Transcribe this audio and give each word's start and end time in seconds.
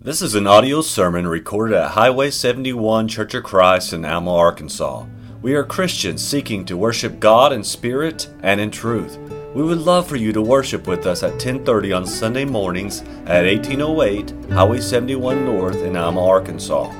This 0.00 0.22
is 0.22 0.36
an 0.36 0.46
audio 0.46 0.80
sermon 0.80 1.26
recorded 1.26 1.76
at 1.76 1.90
Highway 1.90 2.30
71 2.30 3.08
Church 3.08 3.34
of 3.34 3.42
Christ 3.42 3.92
in 3.92 4.04
Alma, 4.04 4.32
Arkansas. 4.32 5.06
We 5.42 5.56
are 5.56 5.64
Christians 5.64 6.24
seeking 6.24 6.64
to 6.66 6.76
worship 6.76 7.18
God 7.18 7.52
in 7.52 7.64
spirit 7.64 8.30
and 8.40 8.60
in 8.60 8.70
truth. 8.70 9.18
We 9.56 9.64
would 9.64 9.78
love 9.78 10.06
for 10.06 10.14
you 10.14 10.32
to 10.34 10.40
worship 10.40 10.86
with 10.86 11.04
us 11.04 11.24
at 11.24 11.40
10:30 11.40 11.92
on 11.92 12.06
Sunday 12.06 12.44
mornings 12.44 13.02
at 13.26 13.44
1808 13.44 14.32
Highway 14.52 14.78
71 14.80 15.44
North 15.44 15.82
in 15.82 15.96
Alma, 15.96 16.24
Arkansas. 16.24 16.92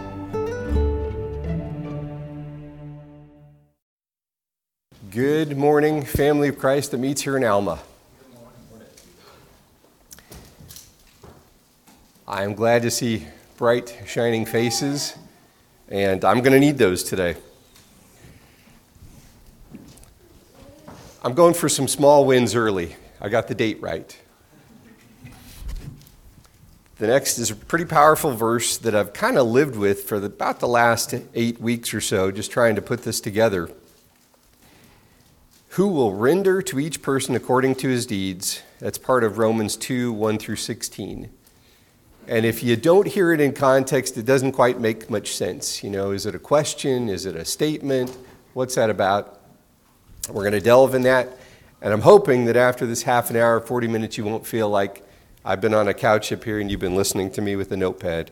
Good 5.12 5.56
morning, 5.56 6.02
family 6.02 6.48
of 6.48 6.58
Christ 6.58 6.90
that 6.90 6.98
meets 6.98 7.22
here 7.22 7.36
in 7.36 7.44
Alma. 7.44 7.78
I 12.30 12.44
am 12.44 12.52
glad 12.52 12.82
to 12.82 12.90
see 12.90 13.26
bright, 13.56 14.02
shining 14.04 14.44
faces, 14.44 15.16
and 15.88 16.22
I'm 16.26 16.42
going 16.42 16.52
to 16.52 16.60
need 16.60 16.76
those 16.76 17.02
today. 17.02 17.36
I'm 21.24 21.32
going 21.32 21.54
for 21.54 21.70
some 21.70 21.88
small 21.88 22.26
wins 22.26 22.54
early. 22.54 22.96
I 23.18 23.30
got 23.30 23.48
the 23.48 23.54
date 23.54 23.80
right. 23.80 24.14
The 26.98 27.06
next 27.06 27.38
is 27.38 27.50
a 27.50 27.56
pretty 27.56 27.86
powerful 27.86 28.34
verse 28.34 28.76
that 28.76 28.94
I've 28.94 29.14
kind 29.14 29.38
of 29.38 29.46
lived 29.46 29.76
with 29.76 30.04
for 30.04 30.20
the, 30.20 30.26
about 30.26 30.60
the 30.60 30.68
last 30.68 31.14
eight 31.32 31.58
weeks 31.62 31.94
or 31.94 32.02
so, 32.02 32.30
just 32.30 32.50
trying 32.50 32.74
to 32.74 32.82
put 32.82 33.04
this 33.04 33.22
together. 33.22 33.70
Who 35.70 35.88
will 35.88 36.12
render 36.12 36.60
to 36.60 36.78
each 36.78 37.00
person 37.00 37.34
according 37.34 37.76
to 37.76 37.88
his 37.88 38.04
deeds? 38.04 38.60
That's 38.80 38.98
part 38.98 39.24
of 39.24 39.38
Romans 39.38 39.76
2 39.76 40.12
1 40.12 40.36
through 40.36 40.56
16. 40.56 41.30
And 42.28 42.44
if 42.44 42.62
you 42.62 42.76
don't 42.76 43.06
hear 43.06 43.32
it 43.32 43.40
in 43.40 43.54
context, 43.54 44.18
it 44.18 44.26
doesn't 44.26 44.52
quite 44.52 44.78
make 44.78 45.08
much 45.08 45.34
sense. 45.34 45.82
You 45.82 45.88
know, 45.88 46.10
is 46.10 46.26
it 46.26 46.34
a 46.34 46.38
question? 46.38 47.08
Is 47.08 47.24
it 47.24 47.34
a 47.34 47.44
statement? 47.44 48.14
What's 48.52 48.74
that 48.74 48.90
about? 48.90 49.40
We're 50.28 50.42
going 50.42 50.52
to 50.52 50.60
delve 50.60 50.94
in 50.94 51.02
that. 51.02 51.38
And 51.80 51.90
I'm 51.90 52.02
hoping 52.02 52.44
that 52.44 52.56
after 52.56 52.84
this 52.84 53.02
half 53.02 53.30
an 53.30 53.36
hour, 53.36 53.60
40 53.60 53.88
minutes, 53.88 54.18
you 54.18 54.24
won't 54.24 54.46
feel 54.46 54.68
like 54.68 55.02
I've 55.42 55.62
been 55.62 55.72
on 55.72 55.88
a 55.88 55.94
couch 55.94 56.30
up 56.30 56.44
here 56.44 56.60
and 56.60 56.70
you've 56.70 56.80
been 56.80 56.96
listening 56.96 57.30
to 57.30 57.40
me 57.40 57.56
with 57.56 57.72
a 57.72 57.78
notepad. 57.78 58.30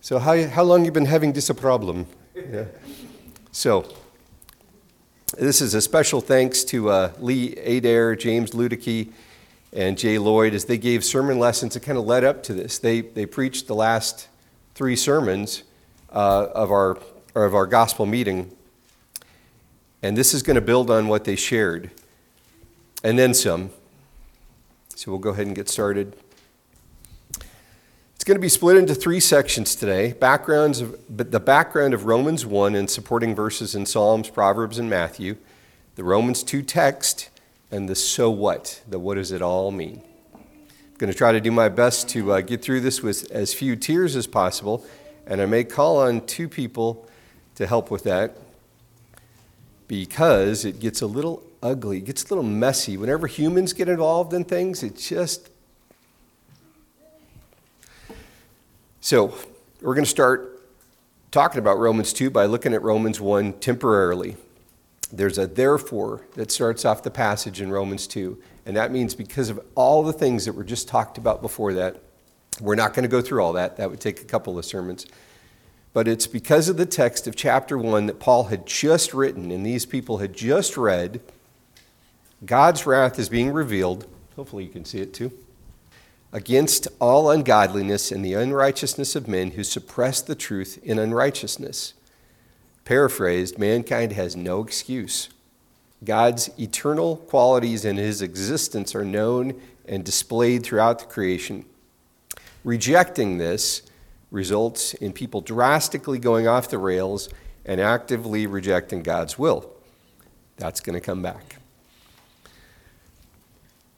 So, 0.00 0.18
how, 0.18 0.46
how 0.46 0.62
long 0.62 0.86
you 0.86 0.90
been 0.90 1.04
having 1.04 1.34
this 1.34 1.50
a 1.50 1.54
problem? 1.54 2.06
Yeah. 2.34 2.64
So, 3.52 3.86
this 5.36 5.60
is 5.60 5.74
a 5.74 5.82
special 5.82 6.22
thanks 6.22 6.64
to 6.64 6.88
uh, 6.88 7.12
Lee 7.18 7.54
Adair, 7.56 8.16
James 8.16 8.52
Ludicky, 8.52 9.12
and 9.72 9.96
Jay 9.96 10.18
Lloyd 10.18 10.54
as 10.54 10.64
they 10.64 10.78
gave 10.78 11.04
sermon 11.04 11.38
lessons 11.38 11.74
that 11.74 11.80
kind 11.80 11.96
of 11.96 12.04
led 12.04 12.24
up 12.24 12.42
to 12.44 12.54
this. 12.54 12.78
They, 12.78 13.02
they 13.02 13.26
preached 13.26 13.66
the 13.66 13.74
last 13.74 14.28
three 14.74 14.96
sermons 14.96 15.62
uh, 16.12 16.48
of, 16.54 16.70
our, 16.70 16.98
of 17.34 17.54
our 17.54 17.66
gospel 17.66 18.06
meeting. 18.06 18.50
And 20.02 20.16
this 20.16 20.34
is 20.34 20.42
going 20.42 20.56
to 20.56 20.60
build 20.60 20.90
on 20.90 21.08
what 21.08 21.24
they 21.24 21.36
shared, 21.36 21.90
and 23.04 23.18
then 23.18 23.34
some. 23.34 23.70
So 24.96 25.10
we'll 25.10 25.20
go 25.20 25.30
ahead 25.30 25.46
and 25.46 25.54
get 25.54 25.68
started. 25.68 26.16
It's 28.14 28.24
going 28.24 28.36
to 28.36 28.40
be 28.40 28.50
split 28.50 28.76
into 28.76 28.94
three 28.94 29.18
sections 29.18 29.74
today 29.74 30.12
backgrounds 30.12 30.82
of, 30.82 30.98
the 31.08 31.40
background 31.40 31.94
of 31.94 32.04
Romans 32.04 32.44
1 32.44 32.74
and 32.74 32.90
supporting 32.90 33.34
verses 33.34 33.74
in 33.74 33.86
Psalms, 33.86 34.28
Proverbs, 34.28 34.78
and 34.78 34.90
Matthew, 34.90 35.36
the 35.94 36.04
Romans 36.04 36.42
2 36.42 36.60
text, 36.60 37.29
and 37.70 37.88
the 37.88 37.94
so 37.94 38.30
what, 38.30 38.82
the 38.88 38.98
what 38.98 39.14
does 39.14 39.32
it 39.32 39.42
all 39.42 39.70
mean. 39.70 40.02
I'm 40.34 40.96
going 40.98 41.12
to 41.12 41.16
try 41.16 41.32
to 41.32 41.40
do 41.40 41.50
my 41.50 41.68
best 41.68 42.08
to 42.10 42.32
uh, 42.32 42.40
get 42.40 42.62
through 42.62 42.80
this 42.80 43.02
with 43.02 43.30
as 43.30 43.54
few 43.54 43.76
tears 43.76 44.16
as 44.16 44.26
possible, 44.26 44.84
and 45.26 45.40
I 45.40 45.46
may 45.46 45.64
call 45.64 45.98
on 45.98 46.26
two 46.26 46.48
people 46.48 47.08
to 47.54 47.66
help 47.66 47.90
with 47.90 48.04
that 48.04 48.36
because 49.86 50.64
it 50.64 50.80
gets 50.80 51.00
a 51.00 51.06
little 51.06 51.42
ugly, 51.62 51.98
it 51.98 52.04
gets 52.04 52.24
a 52.24 52.28
little 52.28 52.48
messy. 52.48 52.96
Whenever 52.96 53.26
humans 53.26 53.72
get 53.72 53.88
involved 53.88 54.32
in 54.32 54.44
things, 54.44 54.82
it 54.82 54.96
just. 54.96 55.50
So, 59.00 59.34
we're 59.80 59.94
going 59.94 60.04
to 60.04 60.10
start 60.10 60.60
talking 61.30 61.58
about 61.58 61.78
Romans 61.78 62.12
2 62.12 62.30
by 62.30 62.44
looking 62.44 62.74
at 62.74 62.82
Romans 62.82 63.20
1 63.20 63.54
temporarily 63.54 64.36
there's 65.12 65.38
a 65.38 65.46
therefore 65.46 66.26
that 66.34 66.50
starts 66.50 66.84
off 66.84 67.02
the 67.02 67.10
passage 67.10 67.60
in 67.60 67.70
Romans 67.70 68.06
2. 68.06 68.40
And 68.66 68.76
that 68.76 68.92
means 68.92 69.14
because 69.14 69.50
of 69.50 69.60
all 69.74 70.02
the 70.02 70.12
things 70.12 70.44
that 70.44 70.52
were 70.52 70.64
just 70.64 70.88
talked 70.88 71.18
about 71.18 71.42
before 71.42 71.74
that, 71.74 72.00
we're 72.60 72.76
not 72.76 72.94
going 72.94 73.02
to 73.02 73.08
go 73.08 73.20
through 73.20 73.42
all 73.42 73.54
that. 73.54 73.76
That 73.76 73.90
would 73.90 74.00
take 74.00 74.20
a 74.20 74.24
couple 74.24 74.58
of 74.58 74.64
sermons. 74.64 75.06
But 75.92 76.06
it's 76.06 76.26
because 76.26 76.68
of 76.68 76.76
the 76.76 76.86
text 76.86 77.26
of 77.26 77.34
chapter 77.34 77.76
1 77.76 78.06
that 78.06 78.20
Paul 78.20 78.44
had 78.44 78.66
just 78.66 79.12
written 79.12 79.50
and 79.50 79.66
these 79.66 79.86
people 79.86 80.18
had 80.18 80.32
just 80.32 80.76
read. 80.76 81.20
God's 82.44 82.86
wrath 82.86 83.18
is 83.18 83.28
being 83.28 83.52
revealed. 83.52 84.06
Hopefully, 84.36 84.64
you 84.64 84.70
can 84.70 84.84
see 84.84 85.00
it 85.00 85.12
too. 85.12 85.32
Against 86.32 86.86
all 87.00 87.28
ungodliness 87.28 88.12
and 88.12 88.24
the 88.24 88.34
unrighteousness 88.34 89.16
of 89.16 89.26
men 89.26 89.52
who 89.52 89.64
suppress 89.64 90.20
the 90.22 90.36
truth 90.36 90.78
in 90.84 90.98
unrighteousness 90.98 91.94
Paraphrased, 92.90 93.56
mankind 93.56 94.10
has 94.14 94.34
no 94.34 94.64
excuse. 94.64 95.28
God's 96.02 96.50
eternal 96.58 97.18
qualities 97.18 97.84
and 97.84 97.96
his 97.96 98.20
existence 98.20 98.96
are 98.96 99.04
known 99.04 99.54
and 99.86 100.04
displayed 100.04 100.64
throughout 100.64 100.98
the 100.98 101.04
creation. 101.04 101.66
Rejecting 102.64 103.38
this 103.38 103.82
results 104.32 104.94
in 104.94 105.12
people 105.12 105.40
drastically 105.40 106.18
going 106.18 106.48
off 106.48 106.68
the 106.68 106.78
rails 106.78 107.28
and 107.64 107.80
actively 107.80 108.48
rejecting 108.48 109.04
God's 109.04 109.38
will. 109.38 109.70
That's 110.56 110.80
going 110.80 110.98
to 110.98 111.00
come 111.00 111.22
back. 111.22 111.58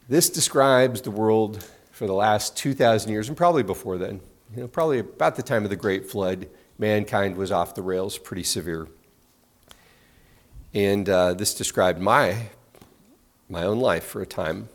This 0.06 0.28
describes 0.28 1.00
the 1.00 1.10
world 1.10 1.66
for 1.92 2.06
the 2.06 2.12
last 2.12 2.59
2,000 2.59 3.10
years, 3.10 3.28
and 3.28 3.38
probably 3.38 3.62
before 3.62 3.97
then, 3.97 4.20
you 4.54 4.60
know, 4.60 4.69
probably 4.69 4.98
about 4.98 5.36
the 5.36 5.42
time 5.42 5.64
of 5.64 5.70
the 5.70 5.76
Great 5.76 6.10
Flood 6.10 6.47
mankind 6.82 7.37
was 7.37 7.53
off 7.53 7.76
the 7.76 7.81
rails 7.81 8.19
pretty 8.19 8.43
severe. 8.43 8.88
And 10.75 11.09
uh, 11.09 11.34
this 11.34 11.54
described 11.54 12.00
my, 12.00 12.48
my 13.48 13.62
own 13.62 13.78
life 13.78 14.04
for 14.04 14.20
a 14.20 14.26
time. 14.26 14.69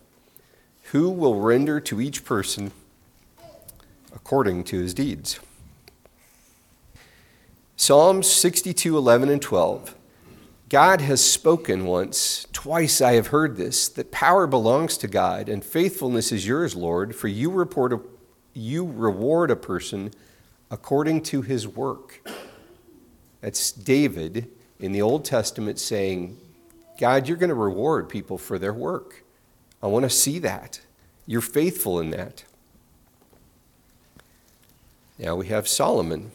Who 0.91 1.09
will 1.09 1.41
render 1.41 1.81
to 1.81 1.99
each 1.99 2.23
person 2.23 2.71
according 4.15 4.63
to 4.65 4.79
his 4.79 4.93
deeds? 4.93 5.39
Psalms 7.75 8.31
62, 8.31 8.97
11, 8.97 9.27
and 9.27 9.41
12. 9.41 9.93
God 10.69 11.01
has 11.01 11.23
spoken 11.23 11.85
once, 11.85 12.47
twice 12.53 13.01
I 13.01 13.13
have 13.13 13.27
heard 13.27 13.57
this, 13.57 13.89
that 13.89 14.11
power 14.11 14.47
belongs 14.47 14.97
to 14.99 15.07
God 15.09 15.49
and 15.49 15.63
faithfulness 15.63 16.31
is 16.31 16.47
yours, 16.47 16.73
Lord, 16.73 17.15
for 17.15 17.27
you, 17.27 17.49
report 17.49 17.91
a, 17.91 17.99
you 18.53 18.85
reward 18.85 19.51
a 19.51 19.57
person 19.57 20.11
according 20.69 21.21
to 21.23 21.41
his 21.41 21.67
work. 21.67 22.27
That's 23.41 23.71
David 23.71 24.49
in 24.79 24.91
the 24.91 25.01
Old 25.01 25.25
Testament 25.25 25.79
saying, 25.79 26.37
God, 26.99 27.27
you're 27.27 27.37
going 27.37 27.49
to 27.49 27.55
reward 27.55 28.09
people 28.09 28.37
for 28.37 28.57
their 28.57 28.73
work. 28.73 29.23
I 29.81 29.87
want 29.87 30.03
to 30.03 30.09
see 30.09 30.39
that. 30.39 30.81
You're 31.25 31.41
faithful 31.41 31.99
in 31.99 32.09
that. 32.11 32.43
Now 35.19 35.35
we 35.35 35.47
have 35.47 35.67
Solomon. 35.67 36.31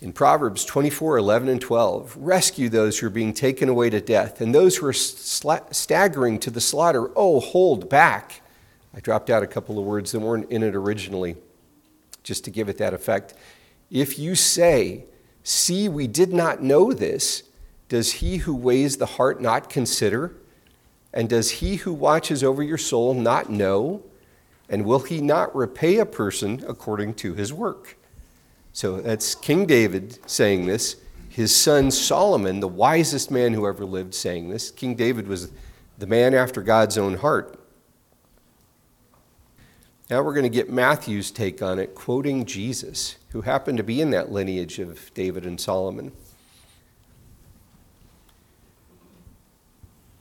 In 0.00 0.12
Proverbs 0.12 0.64
24, 0.64 1.18
11, 1.18 1.48
and 1.48 1.60
12, 1.60 2.16
rescue 2.18 2.68
those 2.68 2.98
who 2.98 3.08
are 3.08 3.10
being 3.10 3.32
taken 3.32 3.68
away 3.68 3.90
to 3.90 4.00
death, 4.00 4.40
and 4.40 4.54
those 4.54 4.76
who 4.76 4.86
are 4.86 4.92
staggering 4.92 6.38
to 6.38 6.50
the 6.50 6.60
slaughter, 6.60 7.10
oh, 7.16 7.40
hold 7.40 7.88
back. 7.88 8.42
I 8.94 9.00
dropped 9.00 9.28
out 9.28 9.42
a 9.42 9.46
couple 9.46 9.76
of 9.78 9.84
words 9.84 10.12
that 10.12 10.20
weren't 10.20 10.50
in 10.50 10.62
it 10.62 10.76
originally 10.76 11.36
just 12.28 12.44
to 12.44 12.50
give 12.52 12.68
it 12.68 12.78
that 12.78 12.94
effect. 12.94 13.34
If 13.90 14.18
you 14.18 14.36
say, 14.36 15.06
See, 15.48 15.88
we 15.88 16.06
did 16.06 16.30
not 16.30 16.62
know 16.62 16.92
this, 16.92 17.42
does 17.88 18.12
he 18.12 18.36
who 18.36 18.54
weighs 18.54 18.98
the 18.98 19.06
heart 19.06 19.40
not 19.40 19.70
consider? 19.70 20.34
And 21.10 21.26
does 21.26 21.52
he 21.52 21.76
who 21.76 21.94
watches 21.94 22.44
over 22.44 22.62
your 22.62 22.76
soul 22.76 23.14
not 23.14 23.48
know? 23.48 24.02
And 24.68 24.84
will 24.84 24.98
he 24.98 25.22
not 25.22 25.56
repay 25.56 25.96
a 25.96 26.04
person 26.04 26.62
according 26.68 27.14
to 27.14 27.32
his 27.32 27.50
work? 27.50 27.96
So 28.74 29.00
that's 29.00 29.34
King 29.34 29.64
David 29.64 30.18
saying 30.28 30.66
this. 30.66 30.96
His 31.30 31.56
son 31.56 31.90
Solomon, 31.90 32.60
the 32.60 32.68
wisest 32.68 33.30
man 33.30 33.54
who 33.54 33.66
ever 33.66 33.86
lived, 33.86 34.14
saying 34.14 34.50
this. 34.50 34.70
King 34.70 34.94
David 34.96 35.26
was 35.26 35.50
the 35.96 36.06
man 36.06 36.34
after 36.34 36.60
God's 36.60 36.98
own 36.98 37.16
heart. 37.16 37.57
Now 40.10 40.22
we're 40.22 40.32
going 40.32 40.44
to 40.44 40.48
get 40.48 40.70
Matthew's 40.70 41.30
take 41.30 41.60
on 41.60 41.78
it, 41.78 41.94
quoting 41.94 42.46
Jesus, 42.46 43.16
who 43.30 43.42
happened 43.42 43.76
to 43.76 43.84
be 43.84 44.00
in 44.00 44.10
that 44.10 44.32
lineage 44.32 44.78
of 44.78 45.12
David 45.12 45.44
and 45.44 45.60
Solomon. 45.60 46.12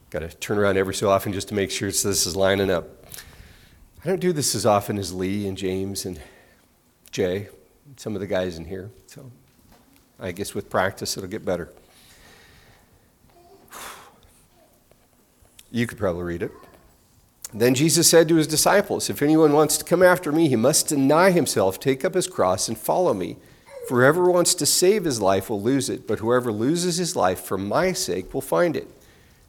Got 0.09 0.19
to 0.19 0.29
turn 0.29 0.57
around 0.57 0.77
every 0.77 0.93
so 0.93 1.09
often 1.09 1.31
just 1.31 1.47
to 1.49 1.53
make 1.53 1.71
sure 1.71 1.89
this 1.89 2.05
is 2.05 2.35
lining 2.35 2.69
up. 2.69 2.85
I 4.03 4.09
don't 4.09 4.19
do 4.19 4.33
this 4.33 4.55
as 4.55 4.65
often 4.65 4.97
as 4.97 5.13
Lee 5.13 5.47
and 5.47 5.57
James 5.57 6.05
and 6.05 6.19
Jay, 7.11 7.47
and 7.85 7.99
some 7.99 8.13
of 8.13 8.19
the 8.19 8.27
guys 8.27 8.57
in 8.57 8.65
here. 8.65 8.89
So 9.07 9.31
I 10.19 10.31
guess 10.31 10.53
with 10.53 10.69
practice 10.69 11.15
it'll 11.15 11.29
get 11.29 11.45
better. 11.45 11.71
You 15.71 15.87
could 15.87 15.97
probably 15.97 16.23
read 16.23 16.43
it. 16.43 16.51
Then 17.53 17.75
Jesus 17.75 18.09
said 18.09 18.27
to 18.27 18.35
his 18.35 18.47
disciples, 18.47 19.09
If 19.09 19.21
anyone 19.21 19.53
wants 19.53 19.77
to 19.77 19.85
come 19.85 20.03
after 20.03 20.31
me, 20.31 20.49
he 20.49 20.55
must 20.55 20.87
deny 20.87 21.31
himself, 21.31 21.79
take 21.79 22.03
up 22.03 22.13
his 22.13 22.27
cross, 22.27 22.67
and 22.67 22.77
follow 22.77 23.13
me. 23.13 23.37
For 23.87 24.01
whoever 24.01 24.29
wants 24.29 24.53
to 24.55 24.65
save 24.65 25.05
his 25.05 25.21
life 25.21 25.49
will 25.49 25.61
lose 25.61 25.89
it, 25.89 26.05
but 26.05 26.19
whoever 26.19 26.51
loses 26.51 26.97
his 26.97 27.15
life 27.15 27.39
for 27.39 27.57
my 27.57 27.93
sake 27.93 28.33
will 28.33 28.41
find 28.41 28.75
it. 28.75 28.89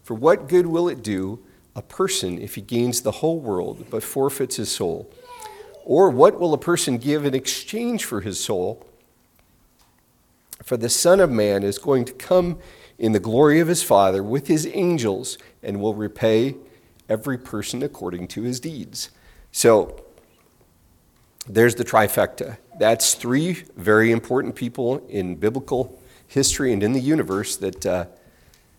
For 0.04 0.14
what 0.14 0.48
good 0.48 0.66
will 0.66 0.88
it 0.88 1.02
do 1.02 1.40
a 1.74 1.82
person 1.82 2.40
if 2.40 2.54
he 2.54 2.60
gains 2.60 3.02
the 3.02 3.10
whole 3.10 3.40
world 3.40 3.86
but 3.90 4.04
forfeits 4.04 4.56
his 4.56 4.70
soul? 4.70 5.10
Or 5.84 6.08
what 6.08 6.38
will 6.38 6.54
a 6.54 6.58
person 6.58 6.98
give 6.98 7.24
in 7.24 7.34
exchange 7.34 8.04
for 8.04 8.20
his 8.20 8.38
soul? 8.38 8.86
For 10.62 10.76
the 10.76 10.88
Son 10.88 11.18
of 11.18 11.30
Man 11.30 11.64
is 11.64 11.78
going 11.78 12.04
to 12.04 12.12
come 12.12 12.58
in 12.98 13.12
the 13.12 13.20
glory 13.20 13.58
of 13.58 13.68
his 13.68 13.82
Father 13.82 14.22
with 14.22 14.46
his 14.46 14.68
angels 14.72 15.36
and 15.62 15.80
will 15.80 15.94
repay 15.94 16.54
every 17.08 17.38
person 17.38 17.82
according 17.82 18.28
to 18.28 18.42
his 18.42 18.60
deeds. 18.60 19.10
So 19.52 20.04
there's 21.48 21.74
the 21.76 21.84
trifecta. 21.84 22.58
That's 22.78 23.14
three 23.14 23.64
very 23.76 24.12
important 24.12 24.54
people 24.54 25.04
in 25.08 25.36
biblical 25.36 26.00
history 26.26 26.72
and 26.72 26.82
in 26.82 26.92
the 26.92 27.00
universe 27.00 27.56
that 27.56 27.86
uh, 27.86 28.04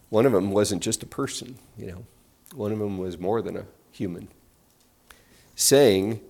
one 0.10 0.26
of 0.26 0.32
them 0.32 0.52
wasn't 0.52 0.84
just 0.84 1.04
a 1.04 1.08
person, 1.08 1.58
you 1.78 1.88
know, 1.88 2.06
one 2.56 2.72
of 2.72 2.80
them 2.80 2.98
was 2.98 3.18
more 3.18 3.42
than 3.42 3.58
a 3.58 3.66
human. 3.92 4.28
Saying 5.56 6.22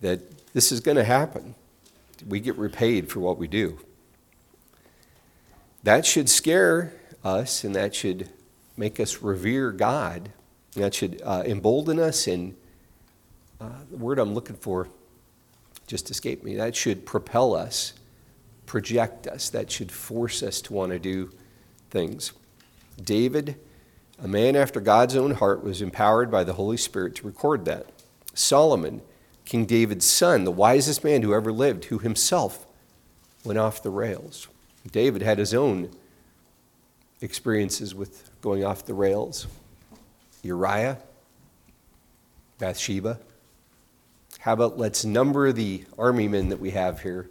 that 0.00 0.52
this 0.52 0.72
is 0.72 0.80
going 0.80 0.96
to 0.96 1.04
happen. 1.04 1.54
We 2.26 2.40
get 2.40 2.56
repaid 2.56 3.10
for 3.10 3.20
what 3.20 3.38
we 3.38 3.48
do. 3.48 3.78
That 5.82 6.04
should 6.04 6.28
scare 6.28 6.92
us 7.24 7.64
and 7.64 7.74
that 7.74 7.94
should 7.94 8.28
make 8.76 9.00
us 9.00 9.22
revere 9.22 9.72
God. 9.72 10.30
That 10.74 10.94
should 10.94 11.20
uh, 11.24 11.42
embolden 11.46 11.98
us 11.98 12.26
and 12.26 12.54
uh, 13.60 13.68
the 13.90 13.96
word 13.96 14.18
I'm 14.18 14.34
looking 14.34 14.56
for 14.56 14.88
just 15.86 16.10
escaped 16.10 16.44
me. 16.44 16.54
That 16.54 16.76
should 16.76 17.04
propel 17.04 17.54
us, 17.54 17.94
project 18.64 19.26
us, 19.26 19.50
that 19.50 19.70
should 19.70 19.90
force 19.90 20.42
us 20.42 20.60
to 20.62 20.72
want 20.72 20.92
to 20.92 20.98
do 20.98 21.32
things. 21.90 22.32
David, 23.02 23.56
a 24.22 24.28
man 24.28 24.54
after 24.54 24.80
God's 24.80 25.16
own 25.16 25.32
heart, 25.32 25.64
was 25.64 25.82
empowered 25.82 26.30
by 26.30 26.44
the 26.44 26.52
Holy 26.52 26.76
Spirit 26.76 27.16
to 27.16 27.26
record 27.26 27.64
that. 27.64 27.86
Solomon, 28.34 29.02
King 29.44 29.66
David's 29.66 30.06
son, 30.06 30.44
the 30.44 30.52
wisest 30.52 31.02
man 31.02 31.22
who 31.22 31.34
ever 31.34 31.50
lived, 31.50 31.86
who 31.86 31.98
himself 31.98 32.66
went 33.44 33.58
off 33.58 33.82
the 33.82 33.90
rails. 33.90 34.46
David 34.90 35.22
had 35.22 35.38
his 35.38 35.52
own 35.52 35.90
experiences 37.20 37.94
with 37.94 38.30
going 38.40 38.64
off 38.64 38.86
the 38.86 38.94
rails. 38.94 39.46
Uriah, 40.42 40.98
Bathsheba, 42.58 43.18
how 44.40 44.54
about 44.54 44.78
let's 44.78 45.04
number 45.04 45.52
the 45.52 45.84
army 45.98 46.28
men 46.28 46.48
that 46.48 46.60
we 46.60 46.70
have 46.70 47.02
here? 47.02 47.28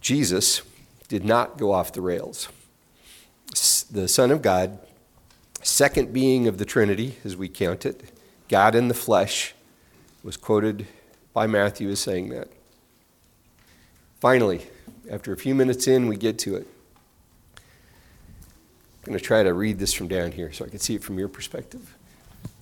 Jesus 0.00 0.62
did 1.08 1.24
not 1.24 1.56
go 1.56 1.72
off 1.72 1.92
the 1.92 2.00
rails. 2.00 2.48
The 3.90 4.08
Son 4.08 4.30
of 4.30 4.42
God, 4.42 4.78
second 5.62 6.12
being 6.12 6.48
of 6.48 6.58
the 6.58 6.64
Trinity, 6.64 7.18
as 7.24 7.36
we 7.36 7.48
count 7.48 7.86
it, 7.86 8.02
God 8.48 8.74
in 8.74 8.88
the 8.88 8.94
flesh, 8.94 9.54
was 10.24 10.36
quoted 10.36 10.86
by 11.32 11.46
Matthew 11.46 11.88
as 11.90 12.00
saying 12.00 12.30
that. 12.30 12.48
Finally, 14.20 14.66
after 15.10 15.32
a 15.32 15.36
few 15.36 15.54
minutes 15.54 15.86
in, 15.86 16.08
we 16.08 16.16
get 16.16 16.38
to 16.40 16.56
it. 16.56 16.66
I'm 19.02 19.06
going 19.06 19.18
to 19.18 19.24
try 19.24 19.42
to 19.42 19.52
read 19.52 19.80
this 19.80 19.92
from 19.92 20.06
down 20.06 20.30
here 20.30 20.52
so 20.52 20.64
I 20.64 20.68
can 20.68 20.78
see 20.78 20.94
it 20.94 21.02
from 21.02 21.18
your 21.18 21.26
perspective. 21.26 21.96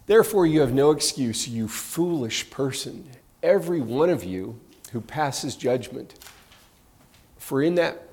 Therefore, 0.06 0.46
you 0.46 0.60
have 0.60 0.72
no 0.72 0.90
excuse, 0.90 1.46
you 1.46 1.68
foolish 1.68 2.48
person, 2.48 3.06
every 3.42 3.82
one 3.82 4.08
of 4.08 4.24
you 4.24 4.58
who 4.90 5.02
passes 5.02 5.54
judgment. 5.54 6.14
For 7.36 7.62
in 7.62 7.74
that, 7.74 8.08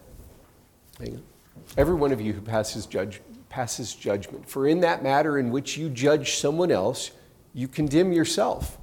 every 1.78 1.96
one 1.96 2.12
of 2.12 2.20
you 2.20 2.34
who 2.34 2.42
passes, 2.42 2.86
judge, 2.86 3.22
passes 3.48 3.96
judgment, 3.96 4.48
for 4.50 4.68
in 4.68 4.82
that 4.82 5.04
matter 5.04 5.40
in 5.40 5.50
which 5.50 5.78
you 5.78 5.90
judge 5.90 6.36
someone 6.36 6.70
else, 6.70 7.12
you 7.54 7.70
condemn 7.70 8.12
yourself. 8.12 8.78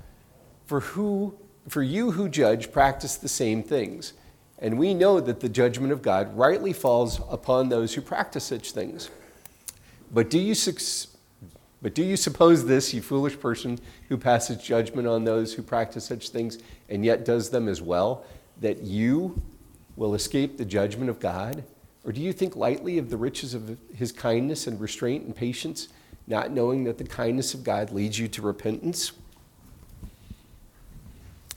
For, 0.64 0.81
who, 0.81 1.37
for 1.69 1.82
you 1.82 2.12
who 2.12 2.31
judge 2.31 2.73
practice 2.73 3.17
the 3.17 3.29
same 3.29 3.62
things. 3.62 4.14
And 4.58 4.79
we 4.79 4.94
know 4.94 5.20
that 5.20 5.40
the 5.40 5.50
judgment 5.50 5.93
of 5.93 6.00
God 6.00 6.35
rightly 6.35 6.73
falls 6.73 7.20
upon 7.29 7.69
those 7.69 7.93
who 7.93 8.00
practice 8.00 8.44
such 8.44 8.70
things. 8.70 9.11
But 10.14 10.31
do 10.31 10.38
you 10.38 10.55
succeed? 10.55 11.11
But 11.82 11.94
do 11.94 12.02
you 12.02 12.16
suppose 12.16 12.64
this, 12.64 12.94
you 12.94 13.02
foolish 13.02 13.38
person 13.38 13.78
who 14.08 14.16
passes 14.16 14.56
judgment 14.56 15.06
on 15.06 15.25
those 15.25 15.52
who 15.52 15.62
practice 15.62 16.06
such 16.06 16.31
things 16.31 16.58
and 16.88 17.05
yet 17.05 17.26
does 17.26 17.50
them 17.50 17.69
as 17.69 17.82
well, 17.82 18.25
that 18.62 18.78
you 18.78 19.43
will 19.94 20.14
escape 20.14 20.56
the 20.56 20.64
judgment 20.64 21.11
of 21.11 21.20
God? 21.20 21.62
Or 22.02 22.12
do 22.12 22.22
you 22.22 22.32
think 22.32 22.56
lightly 22.56 22.96
of 22.96 23.11
the 23.11 23.19
riches 23.19 23.52
of 23.52 23.76
his 23.94 24.12
kindness 24.12 24.66
and 24.66 24.81
restraint 24.81 25.26
and 25.26 25.37
patience, 25.37 25.88
not 26.26 26.50
knowing 26.50 26.84
that 26.84 26.96
the 26.96 27.05
kindness 27.05 27.52
of 27.52 27.62
God 27.62 27.90
leads 27.90 28.19
you 28.19 28.28
to 28.28 28.40
repentance? 28.40 29.12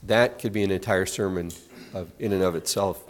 That 0.03 0.39
could 0.39 0.51
be 0.51 0.63
an 0.63 0.71
entire 0.71 1.05
sermon 1.05 1.51
of, 1.93 2.11
in 2.19 2.33
and 2.33 2.43
of 2.43 2.53
itself. 2.55 3.06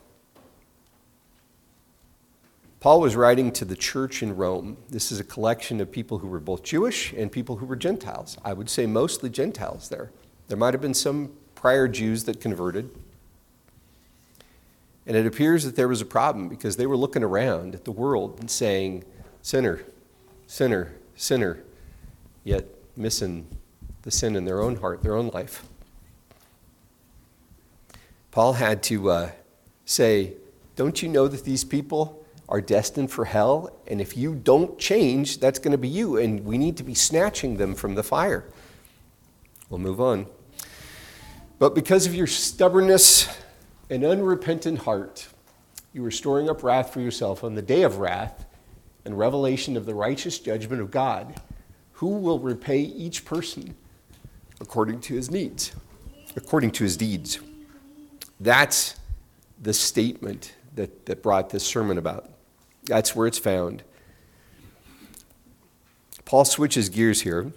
Paul 2.80 3.02
was 3.02 3.16
writing 3.16 3.52
to 3.54 3.66
the 3.66 3.76
church 3.76 4.22
in 4.22 4.36
Rome. 4.36 4.78
This 4.90 5.12
is 5.12 5.20
a 5.20 5.24
collection 5.24 5.82
of 5.82 5.92
people 5.92 6.20
who 6.20 6.28
were 6.28 6.40
both 6.40 6.62
Jewish 6.62 7.12
and 7.14 7.32
people 7.32 7.58
who 7.58 7.66
were 7.66 7.76
Gentiles. 7.76 8.38
I 8.46 8.54
would 8.54 8.70
say 8.70 8.86
mostly 8.86 9.30
Gentiles 9.30 9.90
there. 9.90 10.12
There 10.48 10.58
might 10.58 10.74
have 10.74 10.82
been 10.82 10.94
some 10.94 11.32
prior 11.56 11.88
Jews 11.88 12.26
that 12.26 12.40
converted. 12.40 12.92
And 15.08 15.18
it 15.18 15.26
appears 15.26 15.64
that 15.64 15.76
there 15.76 15.88
was 15.88 16.02
a 16.02 16.06
problem 16.06 16.50
because 16.50 16.78
they 16.78 16.86
were 16.86 16.98
looking 16.98 17.24
around 17.24 17.74
at 17.74 17.84
the 17.84 17.92
world 17.92 18.40
and 18.40 18.52
saying, 18.52 19.06
sinner, 19.42 19.82
sinner, 20.46 20.94
sinner, 21.16 21.64
yet 22.44 22.66
missing 22.96 23.48
the 24.04 24.12
sin 24.12 24.36
in 24.36 24.46
their 24.46 24.62
own 24.62 24.76
heart, 24.76 25.02
their 25.02 25.16
own 25.16 25.30
life. 25.30 25.64
Paul 28.30 28.54
had 28.54 28.84
to 28.84 29.10
uh, 29.10 29.32
say, 29.86 30.34
Don't 30.76 31.02
you 31.02 31.10
know 31.10 31.28
that 31.28 31.44
these 31.44 31.64
people 31.64 32.24
are 32.50 32.62
destined 32.62 33.12
for 33.12 33.26
hell. 33.26 33.78
And 33.88 34.00
if 34.00 34.16
you 34.16 34.36
don't 34.36 34.78
change, 34.80 35.40
that's 35.40 35.60
going 35.60 35.74
to 35.74 35.78
be 35.78 35.88
you. 35.88 36.18
And 36.18 36.46
we 36.46 36.58
need 36.58 36.78
to 36.78 36.84
be 36.84 36.94
snatching 36.94 37.58
them 37.58 37.76
from 37.76 37.96
the 37.96 38.04
fire. 38.04 38.46
We'll 39.70 39.80
move 39.80 40.00
on. 40.00 40.28
But 41.60 41.76
because 41.76 42.06
of 42.06 42.16
your 42.16 42.28
stubbornness 42.28 43.28
and 43.90 44.04
unrepentant 44.04 44.80
heart, 44.80 45.28
you 45.92 46.06
are 46.06 46.12
storing 46.12 46.50
up 46.50 46.64
wrath 46.64 46.94
for 46.94 47.02
yourself 47.02 47.44
on 47.44 47.56
the 47.56 47.62
day 47.62 47.84
of 47.84 47.98
wrath 47.98 48.46
and 49.04 49.18
revelation 49.18 49.76
of 49.76 49.86
the 49.86 49.96
righteous 49.96 50.38
judgment 50.40 50.82
of 50.82 50.92
God, 50.92 51.42
who 51.94 52.18
will 52.18 52.40
repay 52.40 52.80
each 52.80 53.26
person 53.26 53.76
according 54.62 55.00
to 55.02 55.16
his 55.16 55.32
needs, 55.32 55.72
according 56.36 56.72
to 56.72 56.84
his 56.84 56.98
deeds. 56.98 57.40
That's 58.40 59.00
the 59.62 59.74
statement 59.74 60.54
that, 60.76 61.06
that 61.08 61.24
brought 61.24 61.50
this 61.50 61.66
sermon 61.66 61.98
about. 61.98 62.30
That's 62.88 63.16
where 63.16 63.28
it's 63.28 63.38
found. 63.38 63.84
Paul 66.26 66.46
switches 66.46 66.90
gears 66.90 67.22
here. 67.22 67.52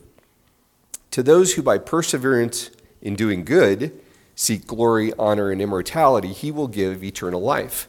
To 1.12 1.22
those 1.22 1.54
who 1.54 1.62
by 1.62 1.78
perseverance 1.78 2.70
in 3.02 3.16
doing 3.16 3.44
good 3.44 3.98
seek 4.36 4.66
glory, 4.66 5.12
honor, 5.18 5.50
and 5.50 5.60
immortality, 5.60 6.32
he 6.32 6.50
will 6.50 6.68
give 6.68 7.04
eternal 7.04 7.42
life. 7.42 7.88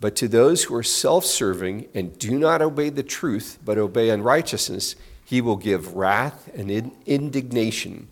But 0.00 0.16
to 0.16 0.28
those 0.28 0.64
who 0.64 0.74
are 0.74 0.82
self 0.82 1.24
serving 1.24 1.88
and 1.94 2.18
do 2.18 2.38
not 2.38 2.60
obey 2.60 2.90
the 2.90 3.02
truth, 3.02 3.58
but 3.64 3.78
obey 3.78 4.10
unrighteousness, 4.10 4.96
he 5.24 5.40
will 5.40 5.56
give 5.56 5.94
wrath 5.94 6.50
and 6.54 6.92
indignation, 7.06 8.08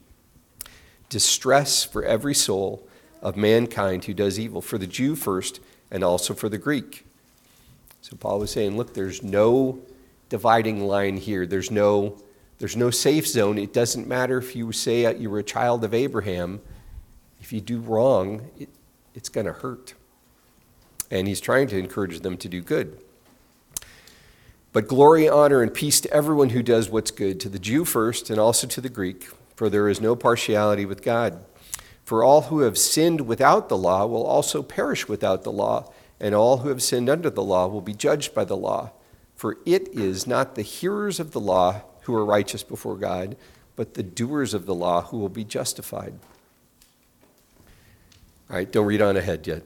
distress 1.09 1.85
for 1.85 2.05
every 2.05 2.35
soul 2.35 2.87
of 3.21 3.37
mankind 3.37 4.05
who 4.05 4.15
does 4.15 4.39
evil, 4.39 4.63
for 4.63 4.79
the 4.79 4.87
Jew 4.87 5.15
first, 5.15 5.61
and 5.91 6.05
also 6.05 6.33
for 6.35 6.49
the 6.49 6.59
Greek. 6.59 7.05
So 8.09 8.17
Paul 8.17 8.39
was 8.39 8.51
saying, 8.51 8.75
look, 8.79 8.95
there's 8.95 9.23
no 9.23 9.81
dividing 10.31 10.87
line 10.87 11.19
here. 11.19 11.45
There's 11.45 11.71
no, 11.71 12.17
there's 12.59 12.75
no 12.75 12.89
safe 12.91 13.27
zone. 13.27 13.59
It 13.59 13.75
doesn't 13.75 14.09
matter 14.09 14.39
if 14.39 14.57
you 14.57 14.73
say 14.73 15.05
uh, 15.05 15.11
you 15.11 15.29
were 15.29 15.41
a 15.41 15.45
child 15.45 15.85
of 15.85 15.93
Abraham. 15.93 16.63
If 17.43 17.53
you 17.53 17.61
do 17.61 17.81
wrong, 17.81 18.49
it, 18.59 18.71
it's 19.15 19.29
going 19.29 19.45
to 19.45 19.53
hurt. 19.53 19.93
And 21.11 21.29
he's 21.29 21.41
trying 21.41 21.69
to 21.69 21.79
encourage 21.79 22.21
them 22.21 22.39
to 22.39 22.49
do 22.49 22.63
good. 22.63 22.99
But 24.73 24.89
glory, 24.89 25.29
honor, 25.29 25.61
and 25.61 25.73
peace 25.73 26.01
to 26.01 26.11
everyone 26.11 26.51
who 26.51 26.63
does 26.63 26.89
what's 26.89 27.11
good, 27.11 27.39
to 27.41 27.51
the 27.51 27.59
Jew 27.59 27.85
first 27.85 28.31
and 28.31 28.41
also 28.41 28.67
to 28.69 28.81
the 28.81 28.89
Greek, 28.89 29.29
for 29.55 29.69
there 29.69 29.87
is 29.87 30.01
no 30.01 30.17
partiality 30.17 30.87
with 30.87 31.03
God. 31.03 31.45
For 32.07 32.25
all 32.25 32.43
who 32.43 32.61
have 32.61 32.79
sinned 32.79 33.23
without 33.23 33.69
the 33.69 33.77
law 33.77 34.07
will 34.07 34.25
also 34.25 34.63
perish 34.63 35.09
without 35.09 35.43
the 35.43 35.53
law, 35.53 35.93
and 36.21 36.35
all 36.35 36.59
who 36.59 36.69
have 36.69 36.83
sinned 36.83 37.09
under 37.09 37.31
the 37.31 37.43
law 37.43 37.67
will 37.67 37.81
be 37.81 37.95
judged 37.95 38.35
by 38.35 38.45
the 38.45 38.57
law. 38.57 38.91
For 39.35 39.59
it 39.65 39.89
is 39.89 40.27
not 40.27 40.55
the 40.55 40.63
hearers 40.63 41.21
of 41.21 41.31
the 41.31 41.41
law 41.41 41.83
who 42.03 42.15
are 42.15 42.25
righteous 42.25 42.63
before 42.63 42.97
God, 42.97 43.37
but 43.77 43.95
the 43.95 44.03
doers 44.03 44.55
of 44.55 44.67
the 44.67 44.75
law 44.75 45.03
who 45.03 45.19
will 45.19 45.29
be 45.29 45.45
justified. 45.45 46.15
All 48.51 48.57
right, 48.57 48.71
don't 48.71 48.87
read 48.87 49.03
on 49.03 49.17
ahead 49.17 49.47
yet. 49.47 49.63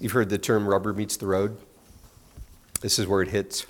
You've 0.00 0.12
heard 0.12 0.28
the 0.28 0.38
term 0.38 0.68
rubber 0.68 0.92
meets 0.92 1.16
the 1.16 1.26
road? 1.26 1.56
This 2.80 2.98
is 2.98 3.06
where 3.06 3.22
it 3.22 3.28
hits. 3.28 3.66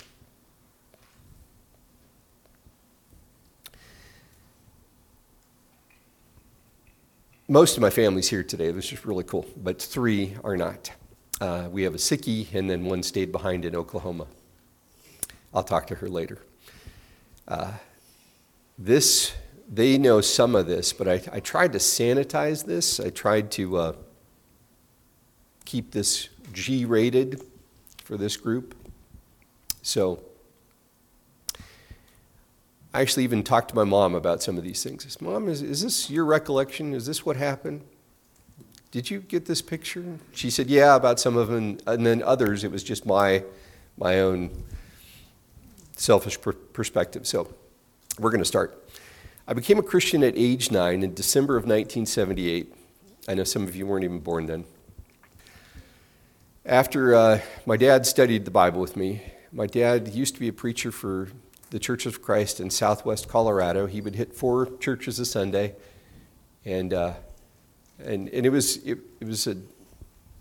Most 7.49 7.75
of 7.75 7.81
my 7.81 7.89
family's 7.89 8.29
here 8.29 8.43
today, 8.43 8.71
which 8.71 8.93
is 8.93 9.03
really 9.05 9.23
cool, 9.23 9.45
but 9.57 9.81
three 9.81 10.37
are 10.43 10.55
not. 10.55 10.91
Uh, 11.41 11.67
we 11.71 11.81
have 11.81 11.95
a 11.95 11.97
sickie, 11.97 12.53
and 12.53 12.69
then 12.69 12.85
one 12.85 13.01
stayed 13.01 13.31
behind 13.31 13.65
in 13.65 13.75
Oklahoma. 13.75 14.27
I'll 15.51 15.63
talk 15.63 15.87
to 15.87 15.95
her 15.95 16.07
later. 16.07 16.37
Uh, 17.47 17.71
this, 18.77 19.33
they 19.67 19.97
know 19.97 20.21
some 20.21 20.55
of 20.55 20.67
this, 20.67 20.93
but 20.93 21.07
I, 21.07 21.21
I, 21.33 21.39
tried 21.39 21.73
to 21.73 21.79
sanitize 21.79 22.65
this. 22.65 22.99
I 22.99 23.09
tried 23.09 23.49
to 23.53 23.77
uh, 23.77 23.93
keep 25.65 25.91
this 25.91 26.29
G 26.53 26.85
rated 26.85 27.41
for 28.03 28.15
this 28.15 28.37
group. 28.37 28.75
So 29.81 30.21
I 32.93 33.01
actually 33.01 33.23
even 33.23 33.43
talked 33.43 33.69
to 33.69 33.75
my 33.75 33.83
mom 33.83 34.15
about 34.15 34.41
some 34.41 34.57
of 34.57 34.63
these 34.63 34.83
things. 34.83 35.03
Said, 35.03 35.21
Mom, 35.21 35.47
is, 35.47 35.61
is 35.61 35.83
this 35.83 36.09
your 36.09 36.25
recollection? 36.25 36.93
Is 36.93 37.05
this 37.05 37.23
what 37.25 37.35
happened? 37.35 37.81
Did 38.91 39.11
you 39.11 39.19
get 39.19 39.45
this 39.45 39.61
picture? 39.61 40.17
She 40.33 40.49
said, 40.49 40.67
Yeah, 40.67 40.95
about 40.95 41.19
some 41.19 41.37
of 41.37 41.49
them. 41.49 41.77
And 41.85 42.05
then 42.05 42.23
others, 42.23 42.63
it 42.63 42.71
was 42.71 42.83
just 42.83 43.05
my, 43.05 43.43
my 43.97 44.21
own 44.21 44.63
selfish 45.95 46.41
per- 46.41 46.53
perspective. 46.53 47.27
So 47.27 47.53
we're 48.17 48.31
going 48.31 48.41
to 48.41 48.45
start. 48.45 48.83
I 49.47 49.53
became 49.53 49.77
a 49.77 49.83
Christian 49.83 50.23
at 50.23 50.33
age 50.35 50.71
nine 50.71 51.03
in 51.03 51.13
December 51.13 51.57
of 51.57 51.63
1978. 51.63 52.73
I 53.27 53.35
know 53.35 53.43
some 53.43 53.63
of 53.63 53.75
you 53.75 53.85
weren't 53.85 54.03
even 54.03 54.19
born 54.19 54.47
then. 54.47 54.65
After 56.65 57.13
uh, 57.15 57.41
my 57.67 57.77
dad 57.77 58.07
studied 58.07 58.45
the 58.45 58.51
Bible 58.51 58.81
with 58.81 58.95
me, 58.95 59.21
my 59.51 59.67
dad 59.67 60.07
used 60.09 60.33
to 60.35 60.39
be 60.39 60.47
a 60.47 60.53
preacher 60.53 60.91
for 60.91 61.29
the 61.69 61.79
Church 61.79 62.05
of 62.05 62.21
Christ 62.21 62.59
in 62.59 62.69
southwest 62.69 63.27
Colorado. 63.27 63.85
He 63.85 64.01
would 64.01 64.15
hit 64.15 64.33
four 64.33 64.69
churches 64.77 65.19
a 65.19 65.25
Sunday, 65.25 65.75
and, 66.65 66.93
uh, 66.93 67.13
and, 67.99 68.27
and 68.29 68.45
it, 68.45 68.49
was, 68.49 68.77
it, 68.77 68.99
it 69.19 69.27
was 69.27 69.47
a 69.47 69.57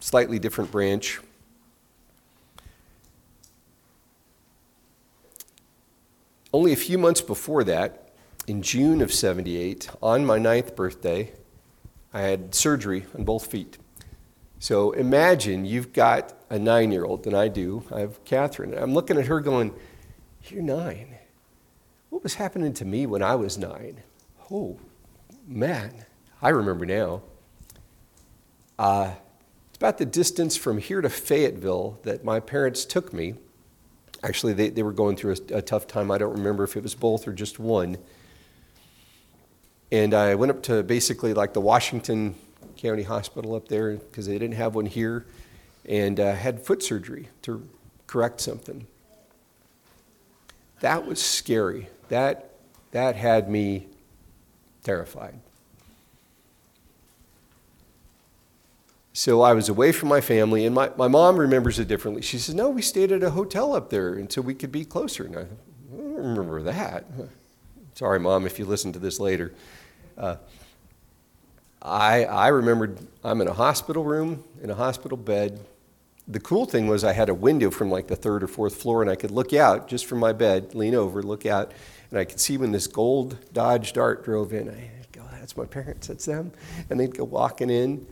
slightly 0.01 0.39
different 0.39 0.71
branch. 0.71 1.21
Only 6.53 6.73
a 6.73 6.77
few 6.77 6.97
months 6.97 7.21
before 7.21 7.63
that, 7.65 8.09
in 8.47 8.63
June 8.63 9.03
of 9.03 9.13
78, 9.13 9.91
on 10.03 10.25
my 10.25 10.39
ninth 10.39 10.75
birthday, 10.75 11.33
I 12.15 12.23
had 12.23 12.55
surgery 12.55 13.05
on 13.15 13.25
both 13.25 13.47
feet. 13.47 13.77
So 14.59 14.93
imagine 14.93 15.67
you've 15.67 15.93
got 15.93 16.33
a 16.49 16.59
nine 16.59 16.91
year 16.91 17.05
old, 17.05 17.27
and 17.27 17.37
I 17.37 17.49
do. 17.49 17.85
I 17.93 18.01
have 18.01 18.25
Catherine. 18.25 18.73
I'm 18.77 18.95
looking 18.95 19.19
at 19.19 19.27
her 19.27 19.41
going, 19.41 19.75
You're 20.49 20.63
nine. 20.63 21.18
What 22.11 22.23
was 22.23 22.35
happening 22.35 22.73
to 22.75 22.85
me 22.85 23.07
when 23.07 23.23
I 23.23 23.35
was 23.35 23.59
nine? 23.59 24.03
Oh, 24.51 24.79
man, 25.47 26.07
I 26.41 26.49
remember 26.49 26.87
now. 26.87 27.23
Uh, 28.79 29.13
it's 29.69 29.77
about 29.77 29.99
the 29.99 30.07
distance 30.07 30.57
from 30.57 30.79
here 30.79 31.01
to 31.01 31.11
Fayetteville 31.11 31.99
that 32.05 32.25
my 32.25 32.41
parents 32.41 32.85
took 32.85 33.13
me. 33.13 33.35
Actually, 34.23 34.53
they, 34.55 34.71
they 34.71 34.83
were 34.83 34.93
going 34.93 35.17
through 35.17 35.37
a, 35.51 35.59
a 35.59 35.63
tough 35.63 35.87
time. 35.87 36.11
I 36.11 36.19
don't 36.19 36.33
remember 36.33 36.65
if 36.65 36.77
it 36.77 36.83
was 36.83 36.95
both 36.95 37.29
or 37.29 37.33
just 37.33 37.59
one. 37.59 37.99
And 39.93 40.15
I 40.15 40.35
went 40.35 40.51
up 40.51 40.63
to 40.65 40.83
basically 40.83 41.35
like 41.35 41.53
the 41.53 41.61
Washington 41.61 42.35
County 42.77 43.03
Hospital 43.03 43.55
up 43.55 43.69
there 43.69 43.97
because 43.97 44.27
they 44.27 44.39
didn't 44.39 44.57
have 44.57 44.75
one 44.75 44.87
here 44.87 45.27
and 45.85 46.19
uh, 46.19 46.35
had 46.35 46.65
foot 46.65 46.83
surgery 46.83 47.29
to 47.43 47.69
correct 48.07 48.41
something. 48.41 48.87
That 50.81 51.07
was 51.07 51.21
scary 51.21 51.89
that, 52.09 52.51
that 52.93 53.17
had 53.17 53.49
me 53.51 53.87
terrified. 54.83 55.39
So 59.13 59.43
I 59.43 59.53
was 59.53 59.69
away 59.69 59.91
from 59.91 60.09
my 60.09 60.21
family, 60.21 60.65
and 60.65 60.75
my, 60.75 60.91
my 60.97 61.09
mom 61.09 61.39
remembers 61.39 61.81
it 61.81 61.89
differently. 61.89 62.23
She 62.23 62.39
says, 62.39 62.55
No, 62.55 62.69
we 62.69 62.83
stayed 62.83 63.11
at 63.11 63.23
a 63.25 63.31
hotel 63.31 63.75
up 63.75 63.91
there 63.91 64.15
until 64.15 64.45
we 64.45 64.55
could 64.55 64.71
be 64.71 64.85
closer. 64.85 65.25
And 65.25 65.37
I, 65.37 65.41
I 65.41 65.45
don't 65.97 66.15
remember 66.15 66.63
that. 66.63 67.05
Sorry, 67.95 68.21
mom, 68.21 68.47
if 68.47 68.61
you 68.61 68.65
listen 68.65 68.93
to 68.93 69.01
this 69.01 69.19
later. 69.19 69.53
Uh, 70.17 70.37
I, 71.83 72.27
I 72.27 72.49
remembered 72.49 72.99
I'm 73.25 73.41
in 73.41 73.49
a 73.49 73.53
hospital 73.53 74.05
room, 74.05 74.45
in 74.63 74.71
a 74.71 74.75
hospital 74.75 75.17
bed, 75.17 75.59
the 76.29 76.41
cool 76.41 76.67
thing 76.67 76.87
was 76.87 77.05
I 77.05 77.15
had 77.15 77.31
a 77.31 77.35
window 77.35 77.71
from 77.71 77.91
like 77.91 78.07
the 78.07 78.17
third 78.17 78.43
or 78.43 78.47
fourth 78.47 78.77
floor, 78.77 79.01
and 79.01 79.11
I 79.11 79.17
could 79.17 79.31
look 79.31 79.55
out 79.55 79.89
just 79.89 80.05
from 80.05 80.19
my 80.19 80.35
bed, 80.35 80.75
lean 80.75 80.95
over, 80.95 81.23
look 81.23 81.47
out, 81.47 81.73
and 82.11 82.19
I 82.19 82.27
could 82.27 82.39
see 82.39 82.59
when 82.59 82.71
this 82.71 82.87
gold 82.87 83.39
Dodge 83.53 83.95
Dart 83.95 84.25
drove 84.25 84.53
in. 84.53 84.69
I'd 84.69 85.13
go, 85.13 85.23
"That's 85.33 85.57
my 85.57 85.65
parents. 85.65 86.09
That's 86.09 86.27
them," 86.27 86.53
and 86.91 87.01
they'd 87.01 87.17
go 87.17 87.25
walking 87.25 87.71
in, 87.71 88.07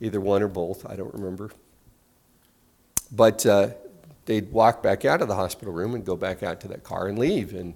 either 0.00 0.20
one 0.20 0.42
or 0.42 0.48
both. 0.48 0.84
I 0.84 0.96
don't 0.96 1.14
remember. 1.14 1.52
But 3.12 3.46
uh, 3.46 3.68
they'd 4.26 4.50
walk 4.50 4.82
back 4.82 5.04
out 5.04 5.22
of 5.22 5.28
the 5.28 5.36
hospital 5.36 5.72
room 5.72 5.94
and 5.94 6.04
go 6.04 6.16
back 6.16 6.42
out 6.42 6.60
to 6.62 6.68
that 6.68 6.82
car 6.82 7.06
and 7.06 7.16
leave. 7.16 7.54
And 7.54 7.74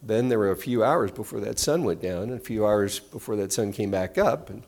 then 0.00 0.28
there 0.28 0.38
were 0.38 0.52
a 0.52 0.56
few 0.56 0.84
hours 0.84 1.10
before 1.10 1.40
that 1.40 1.58
sun 1.58 1.82
went 1.82 2.00
down, 2.00 2.24
and 2.24 2.34
a 2.34 2.38
few 2.38 2.64
hours 2.64 3.00
before 3.00 3.34
that 3.36 3.52
sun 3.52 3.72
came 3.72 3.90
back 3.90 4.16
up. 4.16 4.48
And 4.48 4.62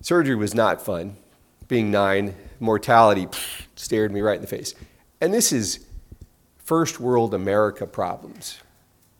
surgery 0.00 0.34
was 0.34 0.54
not 0.54 0.82
fun. 0.82 1.16
Being 1.68 1.90
nine, 1.90 2.34
mortality 2.60 3.26
stared 3.74 4.12
me 4.12 4.20
right 4.20 4.36
in 4.36 4.42
the 4.42 4.46
face. 4.46 4.74
And 5.20 5.32
this 5.32 5.52
is 5.52 5.86
first 6.58 7.00
world 7.00 7.34
America 7.34 7.86
problems. 7.86 8.58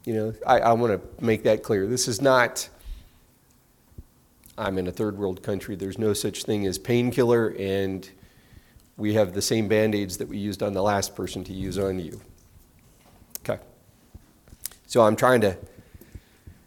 You 0.04 0.14
know, 0.14 0.34
I, 0.46 0.60
I 0.60 0.72
want 0.72 0.92
to 0.92 1.24
make 1.24 1.42
that 1.44 1.62
clear. 1.62 1.86
This 1.86 2.06
is 2.06 2.22
not, 2.22 2.68
I'm 4.56 4.78
in 4.78 4.86
a 4.86 4.92
third 4.92 5.18
world 5.18 5.42
country. 5.42 5.74
There's 5.74 5.98
no 5.98 6.12
such 6.12 6.44
thing 6.44 6.66
as 6.66 6.78
painkiller, 6.78 7.54
and 7.58 8.08
we 8.96 9.14
have 9.14 9.32
the 9.34 9.42
same 9.42 9.68
band 9.68 9.94
aids 9.94 10.16
that 10.18 10.28
we 10.28 10.38
used 10.38 10.62
on 10.62 10.72
the 10.72 10.82
last 10.82 11.16
person 11.16 11.42
to 11.44 11.52
use 11.52 11.78
on 11.78 11.98
you. 11.98 12.20
Okay. 13.40 13.62
So 14.86 15.02
I'm 15.02 15.16
trying 15.16 15.40
to 15.40 15.56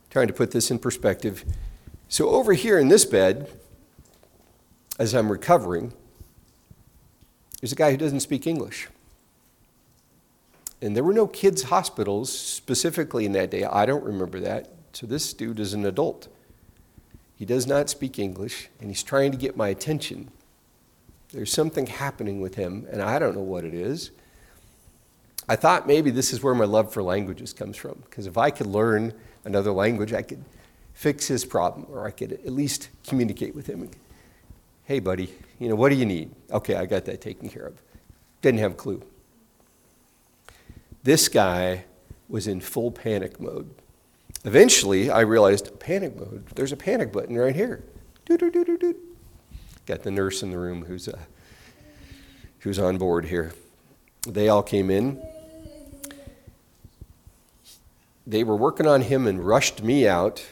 trying 0.09 0.27
to 0.27 0.33
put 0.33 0.51
this 0.51 0.71
in 0.71 0.79
perspective. 0.79 1.45
So 2.07 2.29
over 2.29 2.53
here 2.53 2.79
in 2.79 2.87
this 2.87 3.05
bed, 3.05 3.47
as 4.99 5.15
I'm 5.15 5.31
recovering, 5.31 5.93
there's 7.61 7.71
a 7.71 7.75
guy 7.75 7.91
who 7.91 7.97
doesn't 7.97 8.19
speak 8.19 8.45
English. 8.45 8.87
And 10.81 10.95
there 10.95 11.03
were 11.03 11.13
no 11.13 11.27
kids' 11.27 11.63
hospitals 11.63 12.37
specifically 12.37 13.25
in 13.25 13.31
that 13.31 13.49
day. 13.49 13.63
I 13.63 13.85
don't 13.85 14.03
remember 14.03 14.39
that. 14.41 14.71
So 14.93 15.07
this 15.07 15.33
dude 15.33 15.59
is 15.59 15.73
an 15.73 15.85
adult. 15.85 16.27
He 17.35 17.45
does 17.45 17.65
not 17.65 17.89
speak 17.89 18.19
English, 18.19 18.69
and 18.79 18.89
he's 18.89 19.03
trying 19.03 19.31
to 19.31 19.37
get 19.37 19.55
my 19.55 19.69
attention. 19.69 20.29
There's 21.31 21.51
something 21.51 21.87
happening 21.87 22.41
with 22.41 22.55
him, 22.55 22.85
and 22.91 23.01
I 23.01 23.19
don't 23.19 23.35
know 23.35 23.41
what 23.41 23.63
it 23.63 23.73
is. 23.73 24.11
I 25.47 25.55
thought 25.55 25.87
maybe 25.87 26.11
this 26.11 26.33
is 26.33 26.43
where 26.43 26.55
my 26.55 26.65
love 26.65 26.93
for 26.93 27.01
languages 27.01 27.53
comes 27.53 27.77
from, 27.77 28.03
because 28.05 28.27
if 28.27 28.37
I 28.37 28.49
could 28.49 28.67
learn 28.67 29.13
another 29.45 29.71
language, 29.71 30.11
I 30.13 30.21
could 30.21 30.43
fix 30.93 31.27
his 31.27 31.45
problem, 31.45 31.87
or 31.89 32.05
I 32.05 32.11
could 32.11 32.33
at 32.33 32.51
least 32.51 32.89
communicate 33.07 33.55
with 33.55 33.67
him. 33.67 33.89
Hey, 34.89 34.99
buddy, 34.99 35.31
you 35.59 35.69
know, 35.69 35.75
what 35.75 35.89
do 35.89 35.95
you 35.95 36.05
need? 36.07 36.31
Okay, 36.51 36.73
I 36.73 36.87
got 36.87 37.05
that 37.05 37.21
taken 37.21 37.47
care 37.47 37.67
of. 37.67 37.79
Didn't 38.41 38.59
have 38.59 38.71
a 38.71 38.73
clue. 38.73 39.03
This 41.03 41.27
guy 41.27 41.85
was 42.27 42.47
in 42.47 42.59
full 42.59 42.89
panic 42.89 43.39
mode. 43.39 43.69
Eventually, 44.45 45.11
I 45.11 45.19
realized 45.19 45.79
panic 45.79 46.15
mode. 46.15 46.43
There's 46.55 46.71
a 46.71 46.75
panic 46.75 47.13
button 47.13 47.37
right 47.37 47.55
here. 47.55 47.83
Got 49.85 50.01
the 50.01 50.09
nurse 50.09 50.41
in 50.41 50.49
the 50.49 50.57
room 50.57 50.85
who's, 50.85 51.07
uh, 51.07 51.19
who's 52.61 52.79
on 52.79 52.97
board 52.97 53.25
here. 53.25 53.53
They 54.27 54.49
all 54.49 54.63
came 54.63 54.89
in. 54.89 55.21
They 58.25 58.43
were 58.43 58.55
working 58.55 58.87
on 58.87 59.01
him 59.01 59.27
and 59.27 59.45
rushed 59.45 59.83
me 59.83 60.07
out. 60.07 60.43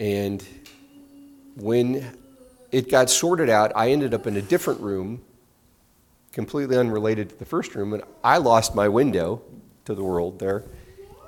And 0.00 0.44
when 1.54 2.18
it 2.70 2.90
got 2.90 3.10
sorted 3.10 3.48
out. 3.48 3.72
I 3.74 3.90
ended 3.90 4.14
up 4.14 4.26
in 4.26 4.36
a 4.36 4.42
different 4.42 4.80
room, 4.80 5.22
completely 6.32 6.76
unrelated 6.76 7.30
to 7.30 7.36
the 7.36 7.44
first 7.44 7.74
room, 7.74 7.92
and 7.94 8.02
I 8.22 8.38
lost 8.38 8.74
my 8.74 8.88
window 8.88 9.42
to 9.84 9.94
the 9.94 10.04
world 10.04 10.38
there. 10.38 10.64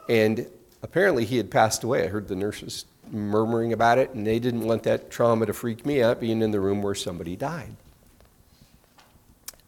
And 0.09 0.47
apparently 0.83 1.25
he 1.25 1.37
had 1.37 1.51
passed 1.51 1.85
away. 1.85 2.05
I 2.05 2.09
heard 2.09 2.29
the 2.29 2.37
nurses 2.37 2.85
murmuring 3.11 3.73
about 3.73 3.99
it, 3.99 4.11
and 4.11 4.27
they 4.27 4.39
didn't 4.39 4.63
want 4.63 4.83
that 4.85 5.11
trauma 5.11 5.47
to 5.47 5.53
freak 5.53 5.85
me 5.85 6.03
out 6.03 6.21
being 6.21 6.43
in 6.43 6.51
the 6.51 6.61
room 6.61 6.83
where 6.83 6.95
somebody 6.95 7.37
died. 7.37 7.75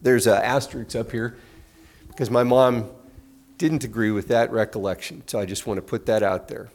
There's 0.01 0.27
an 0.27 0.41
asterisk 0.41 0.95
up 0.95 1.11
here 1.11 1.37
because 2.09 2.29
my 2.29 2.43
mom 2.43 2.89
didn't 3.57 3.83
agree 3.83 4.11
with 4.11 4.27
that 4.27 4.51
recollection, 4.51 5.23
so 5.27 5.39
I 5.39 5.45
just 5.45 5.65
want 5.65 5.77
to 5.77 5.81
put 5.81 6.05
that 6.07 6.23
out 6.23 6.47
there. 6.49 6.69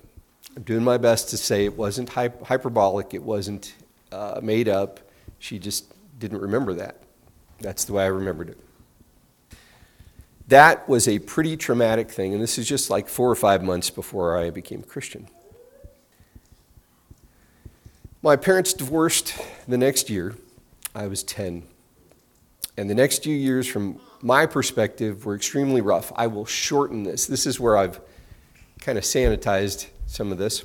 I'm 0.57 0.63
doing 0.63 0.83
my 0.83 0.97
best 0.97 1.29
to 1.31 1.37
say 1.37 1.65
it 1.65 1.77
wasn't 1.77 2.09
hyperbolic, 2.09 3.15
it 3.15 3.23
wasn't 3.23 3.75
uh, 4.13 4.41
made 4.43 4.69
up. 4.69 5.01
She 5.39 5.59
just 5.59 5.93
didn't 6.19 6.41
remember 6.41 6.75
that. 6.75 7.03
That's 7.61 7.85
the 7.85 7.93
way 7.93 8.05
I 8.05 8.09
remembered 8.09 8.51
it. 8.51 8.59
That 10.49 10.89
was 10.89 11.07
a 11.07 11.19
pretty 11.19 11.57
traumatic 11.57 12.11
thing, 12.11 12.33
and 12.33 12.43
this 12.43 12.57
is 12.59 12.67
just 12.67 12.89
like 12.89 13.09
four 13.09 13.31
or 13.31 13.35
five 13.35 13.63
months 13.63 13.91
before 13.91 14.39
I 14.39 14.51
became 14.51 14.83
Christian. 14.83 15.29
My 18.23 18.35
parents 18.35 18.73
divorced 18.73 19.35
the 19.69 19.79
next 19.79 20.11
year. 20.11 20.35
I 20.95 21.07
was 21.07 21.23
10. 21.23 21.65
And 22.77 22.89
the 22.89 22.95
next 22.95 23.23
few 23.23 23.37
years, 23.37 23.67
from 23.67 24.01
my 24.23 24.47
perspective, 24.47 25.25
were 25.27 25.35
extremely 25.35 25.81
rough. 25.81 26.13
I 26.17 26.27
will 26.29 26.47
shorten 26.47 27.03
this. 27.03 27.27
This 27.27 27.47
is 27.47 27.61
where 27.61 27.77
I've 27.77 28.01
kind 28.81 28.99
of 28.99 29.05
sanitized 29.05 29.89
some 30.07 30.33
of 30.33 30.39
this. 30.39 30.65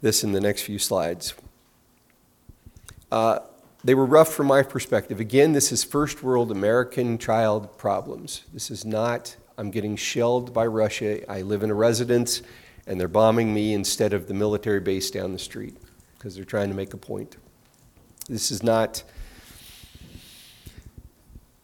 This 0.00 0.24
in 0.24 0.32
the 0.32 0.40
next 0.40 0.62
few 0.62 0.78
slides. 0.78 1.34
Uh, 3.12 3.40
they 3.84 3.94
were 3.94 4.06
rough 4.06 4.32
from 4.32 4.46
my 4.46 4.62
perspective. 4.62 5.20
Again, 5.20 5.52
this 5.52 5.70
is 5.70 5.84
first 5.84 6.22
world 6.22 6.50
American 6.50 7.18
child 7.18 7.76
problems. 7.76 8.44
This 8.54 8.70
is 8.70 8.86
not, 8.86 9.36
I'm 9.58 9.70
getting 9.70 9.96
shelled 9.96 10.54
by 10.54 10.64
Russia. 10.64 11.30
I 11.30 11.42
live 11.42 11.62
in 11.62 11.70
a 11.70 11.74
residence 11.74 12.40
and 12.86 12.98
they're 12.98 13.08
bombing 13.08 13.52
me 13.52 13.74
instead 13.74 14.14
of 14.14 14.28
the 14.28 14.34
military 14.34 14.80
base 14.80 15.10
down 15.10 15.34
the 15.34 15.38
street 15.38 15.76
because 16.16 16.34
they're 16.34 16.46
trying 16.46 16.70
to 16.70 16.74
make 16.74 16.94
a 16.94 16.96
point. 16.96 17.36
This 18.30 18.50
is 18.50 18.62
not, 18.62 19.02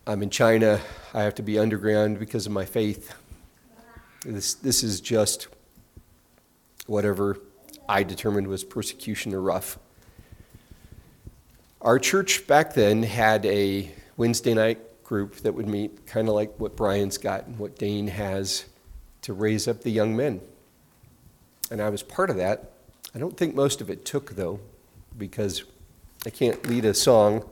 I'm 0.06 0.22
in 0.22 0.28
China, 0.28 0.82
I 1.14 1.22
have 1.22 1.34
to 1.36 1.42
be 1.42 1.58
underground 1.58 2.18
because 2.18 2.44
of 2.44 2.52
my 2.52 2.66
faith. 2.66 3.14
This, 4.22 4.52
this 4.52 4.82
is 4.82 5.00
just 5.00 5.48
whatever 6.86 7.38
I 7.88 8.02
determined 8.02 8.48
was 8.48 8.64
persecution 8.64 9.32
or 9.32 9.40
rough. 9.40 9.78
Our 11.80 12.00
church 12.00 12.49
back 12.49 12.75
then 12.75 13.04
had 13.04 13.47
a 13.47 13.88
Wednesday 14.16 14.52
night 14.52 15.04
group 15.04 15.37
that 15.37 15.54
would 15.54 15.68
meet, 15.68 16.08
kind 16.08 16.28
of 16.28 16.35
like 16.35 16.58
what 16.58 16.75
Brian's 16.75 17.18
got 17.18 17.47
and 17.47 17.56
what 17.56 17.78
Dane 17.78 18.08
has 18.08 18.64
to 19.23 19.32
raise 19.32 19.68
up 19.68 19.82
the 19.82 19.90
young 19.90 20.16
men. 20.16 20.40
And 21.70 21.80
I 21.80 21.88
was 21.88 22.02
part 22.02 22.30
of 22.30 22.37
that. 22.37 22.73
I 23.14 23.20
don't 23.20 23.37
think 23.37 23.54
most 23.54 23.80
of 23.80 23.90
it 23.90 24.04
took, 24.04 24.35
though, 24.35 24.58
because 25.16 25.62
I 26.26 26.30
can't 26.30 26.66
lead 26.66 26.85
a 26.85 26.94
song 26.94 27.49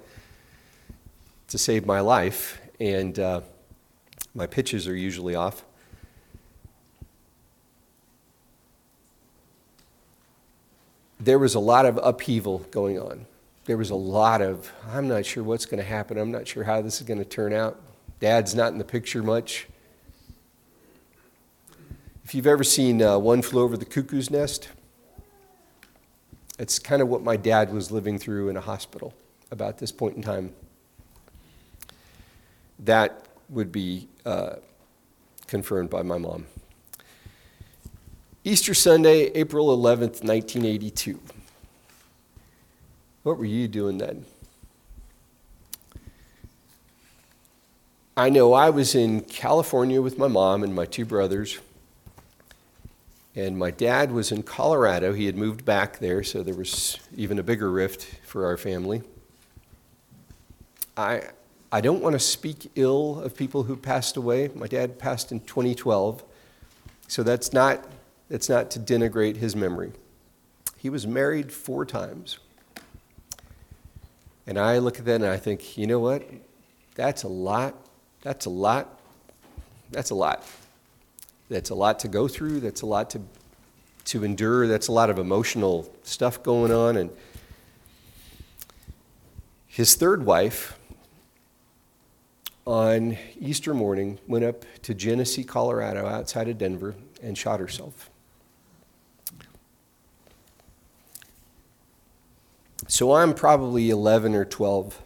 to 1.47 1.57
save 1.57 1.87
my 1.87 2.01
life, 2.01 2.61
and 2.81 3.17
uh, 3.21 3.43
my 4.35 4.49
pitches 4.49 4.89
are 4.89 4.97
usually 4.97 5.37
off. 5.37 5.65
There 11.21 11.39
was 11.39 11.55
a 11.55 11.61
lot 11.61 11.87
of 11.87 12.01
upheaval 12.03 12.67
going 12.73 12.99
on 12.99 13.27
there 13.67 13.77
was 13.77 13.91
a 13.91 13.97
lot 13.97 14.41
of, 14.41 14.73
I'm 14.93 15.09
not 15.09 15.27
sure 15.27 15.43
what's 15.43 15.67
going 15.67 15.83
to 15.83 15.89
happen. 15.89 16.19
I'm 16.19 16.31
not 16.31 16.47
sure 16.47 16.63
how 16.63 16.81
this 16.81 17.01
is 17.01 17.07
going 17.07 17.19
to 17.19 17.25
turn 17.25 17.53
out. 17.53 17.81
Dad's 18.21 18.55
not 18.55 18.73
in 18.73 18.79
the 18.79 18.85
picture 18.85 19.23
much. 19.23 19.67
If 22.25 22.35
you've 22.35 22.47
ever 22.47 22.65
seen 22.65 23.03
uh, 23.03 23.19
One 23.19 23.43
Flew 23.43 23.63
Over 23.63 23.77
the 23.77 23.85
Cuckoo's 23.85 24.31
Nest, 24.31 24.69
it's 26.59 26.79
kind 26.79 27.03
of 27.03 27.09
what 27.09 27.23
my 27.23 27.37
dad 27.37 27.73
was 27.73 27.91
living 27.91 28.19
through 28.19 28.49
in 28.49 28.57
a 28.57 28.61
hospital 28.61 29.13
about 29.51 29.79
this 29.79 29.93
point 29.93 30.17
in 30.17 30.23
time. 30.23 30.53
That 32.79 33.27
would 33.49 33.73
be 33.73 34.09
uh, 34.25 34.57
confirmed 35.47 35.91
by 35.91 36.03
my 36.03 36.19
mom. 36.19 36.47
Easter 38.45 38.75
Sunday, 38.75 39.27
April 39.35 39.77
11th, 39.77 40.23
1982. 40.23 41.21
What 43.27 43.39
were 43.39 43.45
you 43.45 43.67
doing 43.67 43.99
then? 43.99 44.25
I 48.17 48.31
know 48.31 48.53
I 48.53 48.71
was 48.71 48.95
in 48.95 49.23
California 49.23 50.01
with 50.01 50.17
my 50.17 50.29
mom 50.29 50.63
and 50.63 50.73
my 50.73 50.85
two 50.85 51.05
brothers, 51.05 51.59
and 53.35 53.59
my 53.59 53.73
dad 53.73 54.13
was 54.13 54.31
in 54.31 54.45
Colorado. 54.45 55.13
He 55.13 55.27
had 55.27 55.37
moved 55.37 55.65
back 55.65 55.99
there, 55.99 56.23
so 56.23 56.45
there 56.45 56.55
was 56.55 57.01
even 57.17 57.41
a 57.41 57.43
bigger 57.43 57.69
rift 57.69 58.05
for 58.25 58.47
our 58.47 58.57
family. 58.57 59.03
I, 60.97 61.23
I 61.73 61.81
don't 61.81 62.03
want 62.03 62.13
to 62.13 62.21
speak 62.21 62.71
ill 62.77 63.21
of 63.23 63.37
people 63.37 63.65
who 63.65 63.75
passed 63.75 64.17
away. 64.17 64.51
My 64.55 64.69
dad 64.69 65.01
passed 65.01 65.33
in 65.33 65.41
2012, 65.41 66.23
so 67.09 67.25
that's 67.25 67.53
not, 67.53 67.85
that's 68.29 68.49
not 68.49 68.71
to 68.71 68.79
denigrate 68.79 69.39
his 69.39 69.57
memory. 69.57 69.91
He 70.77 70.89
was 70.89 71.09
married 71.09 71.51
four 71.51 71.85
times. 71.85 72.39
And 74.47 74.59
I 74.59 74.79
look 74.79 74.99
at 74.99 75.05
that 75.07 75.17
and 75.17 75.27
I 75.27 75.37
think, 75.39 75.77
you 75.77 75.87
know 75.87 75.99
what? 75.99 76.23
That's 76.95 77.25
a 77.25 77.29
lot. 77.29 77.75
That's 78.23 78.47
a 78.47 78.51
lot. 78.51 79.01
That's 79.91 80.11
a 80.11 80.15
lot. 80.15 80.45
That's 81.49 81.71
a 81.71 81.75
lot 81.75 81.99
to 82.01 82.09
go 82.09 82.29
through. 82.29 82.61
That's 82.61 82.83
a 82.83 82.87
lot 82.87 83.11
to, 83.11 83.21
to 84.07 84.25
endure. 84.25 84.67
That's 84.67 84.89
a 84.89 84.93
lot 84.93 85.11
of 85.11 85.19
emotional 85.19 85.93
stuff 86.03 86.43
going 86.43 86.73
on. 86.73 86.97
And 86.97 87.11
his 89.67 89.95
third 89.95 90.25
wife, 90.25 90.79
on 92.67 93.17
Easter 93.39 93.75
morning, 93.75 94.19
went 94.27 94.45
up 94.45 94.65
to 94.83 94.95
Genesee, 94.95 95.45
Colorado, 95.45 96.07
outside 96.07 96.49
of 96.49 96.59
Denver, 96.59 96.97
and 97.23 97.39
shot 97.39 97.61
herself. 97.61 98.11
So 102.97 103.13
I'm 103.13 103.35
probably 103.35 103.91
11 103.91 104.35
or 104.35 104.47
12, 104.47 104.99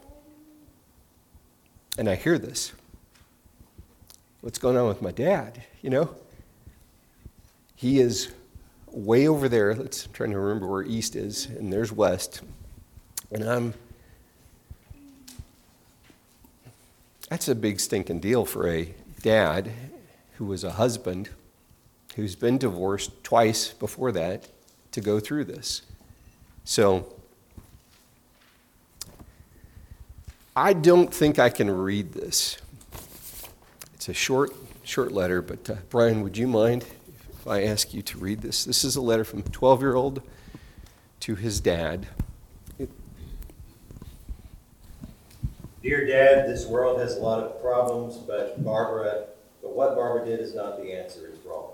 and 1.98 2.09
I 2.09 2.14
hear 2.14 2.38
this. 2.38 2.72
What's 4.42 4.61
going 4.61 4.76
on 4.76 4.87
with 4.87 5.03
my 5.03 5.11
dad? 5.11 5.64
You 5.83 5.90
know? 5.90 6.14
He 7.74 7.98
is 7.98 8.29
way 8.92 9.26
over 9.26 9.48
there. 9.48 9.74
Let's 9.74 10.07
trying 10.12 10.31
to 10.31 10.38
remember 10.38 10.68
where 10.68 10.85
east 10.85 11.16
is, 11.16 11.46
and 11.46 11.72
there's 11.72 11.90
west. 11.90 12.42
And 13.33 13.42
I'm 13.42 13.74
That's 17.29 17.48
a 17.48 17.57
big 17.57 17.81
stinking 17.81 18.20
deal 18.20 18.44
for 18.44 18.68
a 18.68 18.94
dad 19.20 19.72
who 20.35 20.44
was 20.44 20.62
a 20.62 20.70
husband 20.70 21.31
who's 22.14 22.37
been 22.37 22.57
divorced 22.57 23.24
twice 23.24 23.72
before 23.72 24.12
that 24.12 24.46
to 24.92 25.00
go 25.00 25.18
through 25.18 25.46
this. 25.46 25.83
So 26.62 27.16
I 30.61 30.75
don't 30.75 31.12
think 31.12 31.38
I 31.38 31.49
can 31.49 31.70
read 31.70 32.12
this. 32.12 32.59
It's 33.94 34.11
a 34.11 34.12
short, 34.12 34.55
short 34.83 35.11
letter, 35.11 35.40
but 35.40 35.70
uh, 35.70 35.77
Brian, 35.88 36.20
would 36.20 36.37
you 36.37 36.46
mind 36.46 36.85
if 37.33 37.49
I 37.49 37.62
ask 37.62 37.94
you 37.94 38.03
to 38.03 38.18
read 38.18 38.42
this? 38.42 38.66
This 38.66 38.85
is 38.85 38.94
a 38.94 39.01
letter 39.01 39.25
from 39.25 39.38
a 39.38 39.42
12 39.44 39.81
year 39.81 39.94
old 39.94 40.20
to 41.20 41.35
his 41.35 41.61
dad. 41.61 42.09
Dear 45.83 46.07
Dad, 46.07 46.46
this 46.46 46.66
world 46.66 47.01
has 47.01 47.16
a 47.16 47.20
lot 47.20 47.42
of 47.42 47.62
problems, 47.62 48.18
but 48.18 48.62
Barbara, 48.62 49.29
but 49.62 49.75
what 49.75 49.94
Barbara 49.94 50.27
did 50.27 50.40
is 50.40 50.55
not 50.55 50.77
the 50.77 50.92
answer. 50.92 51.27
is 51.33 51.38
wrong. 51.46 51.70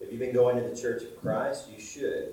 If 0.00 0.10
you've 0.10 0.20
been 0.20 0.32
going 0.32 0.56
to 0.56 0.66
the 0.66 0.74
Church 0.74 1.02
of 1.02 1.20
Christ, 1.20 1.68
you 1.70 1.78
should. 1.78 2.32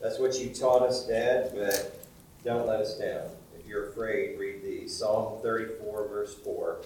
That's 0.00 0.20
what 0.20 0.38
you 0.38 0.54
taught 0.54 0.82
us, 0.82 1.08
Dad, 1.08 1.50
but 1.56 2.06
don't 2.44 2.68
let 2.68 2.78
us 2.78 2.96
down 3.00 3.30
you're 3.74 3.88
afraid, 3.88 4.38
read 4.38 4.62
these. 4.62 4.96
Psalm 4.96 5.42
34, 5.42 6.06
verse 6.06 6.34
4. 6.44 6.78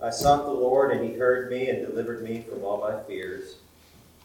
I 0.00 0.10
sought 0.10 0.44
the 0.44 0.52
Lord, 0.52 0.92
and 0.92 1.04
he 1.04 1.18
heard 1.18 1.50
me 1.50 1.68
and 1.68 1.84
delivered 1.84 2.22
me 2.22 2.42
from 2.48 2.62
all 2.62 2.78
my 2.78 3.02
fears. 3.02 3.56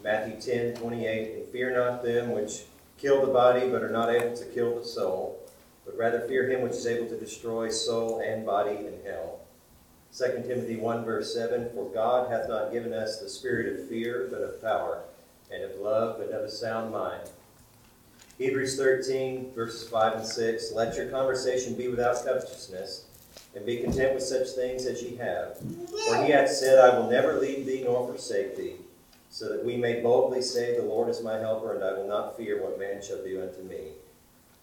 Matthew 0.04 0.40
10, 0.40 0.76
28. 0.76 1.34
And 1.34 1.48
fear 1.50 1.76
not 1.76 2.04
them 2.04 2.32
which 2.32 2.66
kill 3.00 3.26
the 3.26 3.34
body, 3.34 3.68
but 3.68 3.82
are 3.82 3.90
not 3.90 4.12
able 4.12 4.38
to 4.38 4.46
kill 4.46 4.78
the 4.78 4.86
soul, 4.86 5.42
but 5.86 5.98
rather 5.98 6.20
fear 6.28 6.48
him 6.48 6.62
which 6.62 6.74
is 6.74 6.86
able 6.86 7.08
to 7.08 7.20
destroy 7.20 7.70
soul 7.70 8.20
and 8.20 8.46
body 8.46 8.76
in 8.76 9.00
hell. 9.04 9.40
2 10.16 10.44
Timothy 10.48 10.76
1, 10.76 11.04
verse 11.04 11.34
7. 11.34 11.72
For 11.74 11.90
God 11.90 12.32
hath 12.32 12.48
not 12.48 12.72
given 12.72 12.94
us 12.94 13.20
the 13.20 13.28
spirit 13.28 13.74
of 13.74 13.90
fear, 13.90 14.28
but 14.30 14.42
of 14.42 14.62
power, 14.62 15.02
and 15.52 15.64
of 15.64 15.80
love, 15.80 16.22
and 16.22 16.30
of 16.30 16.44
a 16.44 16.52
sound 16.52 16.92
mind. 16.94 17.32
Hebrews 18.38 18.78
13, 18.78 19.52
verses 19.54 19.88
5 19.90 20.14
and 20.14 20.26
6. 20.26 20.72
Let 20.74 20.96
your 20.96 21.08
conversation 21.08 21.76
be 21.76 21.88
without 21.88 22.26
covetousness, 22.26 23.06
and 23.56 23.66
be 23.66 23.78
content 23.78 24.16
with 24.16 24.24
such 24.24 24.50
things 24.50 24.86
as 24.86 25.04
ye 25.04 25.16
have. 25.18 25.58
For 26.08 26.24
he 26.24 26.32
hath 26.32 26.50
said, 26.50 26.80
I 26.80 26.98
will 26.98 27.10
never 27.10 27.40
leave 27.40 27.66
thee 27.66 27.84
nor 27.86 28.08
forsake 28.08 28.58
thee. 28.58 28.76
so 29.30 29.50
that 29.50 29.66
we 29.66 29.78
may 29.78 30.00
boldly 30.02 30.42
say, 30.44 30.76
The 30.76 30.84
Lord 30.84 31.10
is 31.10 31.24
my 31.24 31.38
helper, 31.40 31.74
and 31.74 31.84
I 31.84 31.94
will 31.94 32.08
not 32.08 32.38
fear 32.38 32.62
what 32.62 32.80
man 32.80 33.02
shall 33.02 33.24
do 33.24 33.42
unto 33.42 33.64
me. 33.64 33.90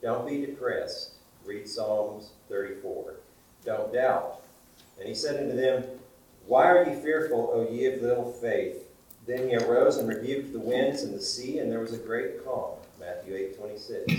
Don't 0.02 0.28
be 0.28 0.44
depressed. 0.46 1.14
Read 1.44 1.68
Psalms 1.68 2.30
34. 2.48 3.14
Don't 3.64 3.92
doubt. 3.92 4.42
And 4.98 5.08
he 5.08 5.14
said 5.14 5.42
unto 5.42 5.56
them, 5.56 5.84
Why 6.46 6.66
are 6.66 6.88
ye 6.88 7.00
fearful, 7.00 7.50
O 7.52 7.68
ye 7.68 7.86
of 7.86 8.00
little 8.02 8.30
faith? 8.32 8.76
Then 9.26 9.48
he 9.48 9.56
arose 9.56 9.96
and 9.96 10.08
rebuked 10.08 10.52
the 10.52 10.60
winds 10.60 11.02
and 11.02 11.14
the 11.14 11.20
sea, 11.20 11.58
and 11.58 11.70
there 11.70 11.80
was 11.80 11.92
a 11.92 11.98
great 11.98 12.44
calm. 12.44 12.74
Matthew 13.00 13.34
8 13.34 13.58
26. 13.58 14.12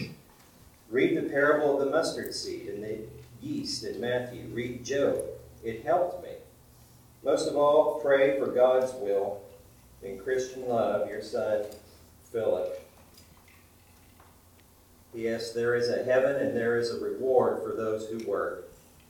Read 0.90 1.18
the 1.18 1.30
parable 1.30 1.80
of 1.80 1.86
the 1.86 1.92
mustard 1.92 2.34
seed 2.34 2.68
and 2.68 2.84
the 2.84 3.00
yeast 3.42 3.84
in 3.84 4.02
Matthew. 4.02 4.48
Read 4.52 4.84
Job. 4.84 5.20
It 5.64 5.84
helped 5.84 6.24
me. 6.24 6.32
Most 7.24 7.48
of 7.48 7.56
all, 7.56 8.00
pray 8.02 8.40
for 8.40 8.48
God's 8.48 8.92
will 8.94 9.42
in 10.02 10.18
Christian 10.18 10.68
love, 10.68 11.08
your 11.08 11.22
son, 11.22 11.64
Philip. 12.32 12.78
Yes, 15.14 15.52
there 15.54 15.76
is 15.76 15.90
a 15.90 16.04
heaven 16.04 16.36
and 16.38 16.56
there 16.56 16.78
is 16.78 16.92
a 16.92 17.00
reward 17.00 17.62
for 17.62 17.76
those 17.76 18.08
who 18.08 18.18
work. 18.28 18.70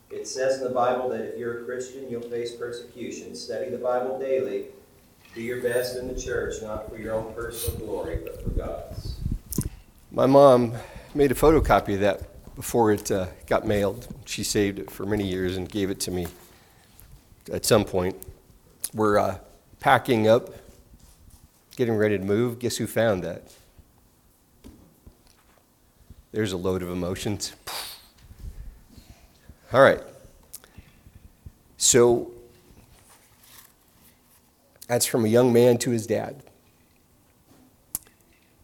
It 0.10 0.28
says 0.28 0.58
in 0.58 0.64
the 0.64 0.74
Bible 0.74 1.10
that 1.10 1.22
if 1.22 1.38
you're 1.38 1.62
a 1.62 1.66
Christian, 1.66 2.10
you'll 2.10 2.22
face 2.22 2.54
persecution. 2.54 3.34
Study 3.34 3.70
the 3.70 3.78
Bible 3.78 4.20
daily. 4.20 4.66
Do 5.34 5.42
your 5.42 5.62
best 5.62 5.96
in 5.96 6.14
the 6.14 6.20
church, 6.20 6.62
not 6.62 6.90
for 6.90 6.98
your 6.98 7.14
own 7.16 7.34
personal 7.34 7.80
glory, 7.80 8.20
but 8.22 8.44
for 8.44 8.50
God's. 8.50 9.21
My 10.13 10.26
mom 10.26 10.74
made 11.15 11.32
a 11.32 11.36
photocopy 11.36 11.93
of 11.93 12.02
that 12.02 12.56
before 12.56 12.91
it 12.91 13.10
uh, 13.10 13.28
got 13.47 13.65
mailed. 13.65 14.13
She 14.26 14.43
saved 14.43 14.78
it 14.78 14.91
for 14.91 15.06
many 15.06 15.26
years 15.26 15.56
and 15.56 15.69
gave 15.69 15.89
it 15.89 16.02
to 16.02 16.12
me 16.12 16.28
at 17.50 17.65
some 17.65 17.86
point. 17.86 18.17
We're 18.93 19.17
uh, 19.17 19.38
packing 19.80 20.28
up, 20.28 20.50
getting 21.78 21.95
ready 21.95 22.17
to 22.17 22.24
move. 22.26 22.60
Guess 22.60 22.76
who 22.76 22.88
found 22.88 23.24
that? 23.24 23.43
There's 26.34 26.52
a 26.52 26.58
load 26.58 26.82
of 26.82 26.89
emotions. 26.89 27.54
All 29.71 29.82
right. 29.82 30.02
So 31.78 32.32
that's 34.88 35.06
from 35.06 35.24
a 35.24 35.30
young 35.30 35.54
man 35.54 35.78
to 35.78 35.91
his 35.91 36.06
dad. 36.06 36.43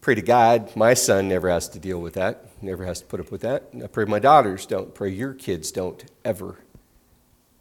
Pray 0.08 0.15
to 0.15 0.22
God, 0.22 0.74
my 0.74 0.93
son 0.93 1.28
never 1.28 1.50
has 1.50 1.67
to 1.67 1.80
deal 1.80 2.00
with 2.00 2.13
that, 2.13 2.46
never 2.62 2.86
has 2.86 3.02
to 3.02 3.06
put 3.06 3.20
up 3.20 3.30
with 3.30 3.41
that. 3.41 3.67
I 3.84 3.88
pray 3.88 4.06
my 4.06 4.20
daughters 4.20 4.65
don't. 4.65 4.96
Pray 4.96 5.10
your 5.10 5.34
kids 5.34 5.70
don't 5.70 6.02
ever. 6.24 6.60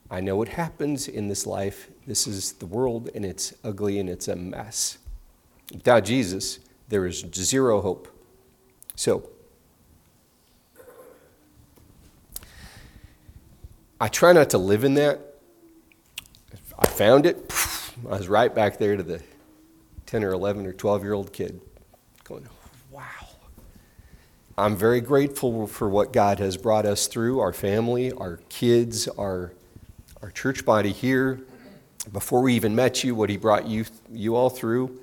I 0.09 0.21
know 0.21 0.37
what 0.37 0.51
happens 0.51 1.09
in 1.09 1.27
this 1.27 1.45
life. 1.45 1.91
This 2.07 2.29
is 2.29 2.53
the 2.53 2.67
world, 2.67 3.11
and 3.17 3.25
it's 3.25 3.53
ugly 3.65 3.99
and 3.99 4.09
it's 4.09 4.29
a 4.29 4.37
mess. 4.37 4.99
Without 5.73 6.05
Jesus, 6.05 6.61
there 6.89 7.05
is 7.05 7.27
zero 7.35 7.81
hope. 7.81 8.07
So, 8.95 9.29
I 14.01 14.07
try 14.07 14.33
not 14.33 14.51
to 14.51 14.59
live 14.59 14.85
in 14.85 14.95
that. 14.95 15.19
I 16.79 16.87
found 16.87 17.27
it. 17.27 17.39
I 18.07 18.11
was 18.11 18.29
right 18.29 18.55
back 18.55 18.79
there 18.79 18.97
to 18.97 19.03
the 19.03 19.21
10 20.07 20.23
or 20.23 20.31
11 20.31 20.65
or 20.65 20.73
12 20.73 21.03
year 21.03 21.13
old 21.13 21.33
kid 21.33 21.61
going, 22.27 22.49
wow. 22.91 23.03
I'm 24.59 24.77
very 24.77 25.01
grateful 25.01 25.67
for 25.67 25.89
what 25.89 26.13
God 26.13 26.39
has 26.39 26.57
brought 26.57 26.87
us 26.87 27.07
through 27.07 27.41
our 27.41 27.53
family, 27.53 28.11
our 28.13 28.41
kids, 28.49 29.07
our, 29.07 29.53
our 30.23 30.31
church 30.31 30.65
body 30.65 30.93
here. 30.93 31.41
Before 32.13 32.41
we 32.41 32.55
even 32.55 32.75
met 32.75 33.05
you, 33.05 33.15
what 33.15 33.31
He 33.31 33.37
brought 33.37 33.67
you, 33.67 33.85
you 34.11 34.35
all 34.35 34.51
through. 34.51 34.99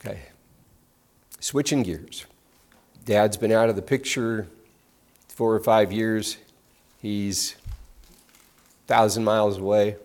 Okay. 0.00 0.20
Switching 1.40 1.82
gears. 1.82 2.26
Dad's 3.04 3.36
been 3.36 3.52
out 3.52 3.68
of 3.68 3.76
the 3.76 3.82
picture 3.82 4.46
four 5.28 5.54
or 5.54 5.60
five 5.60 5.92
years. 5.92 6.38
He's 7.02 7.56
a 8.86 8.92
thousand 8.92 9.24
miles 9.24 9.58
away. 9.58 9.96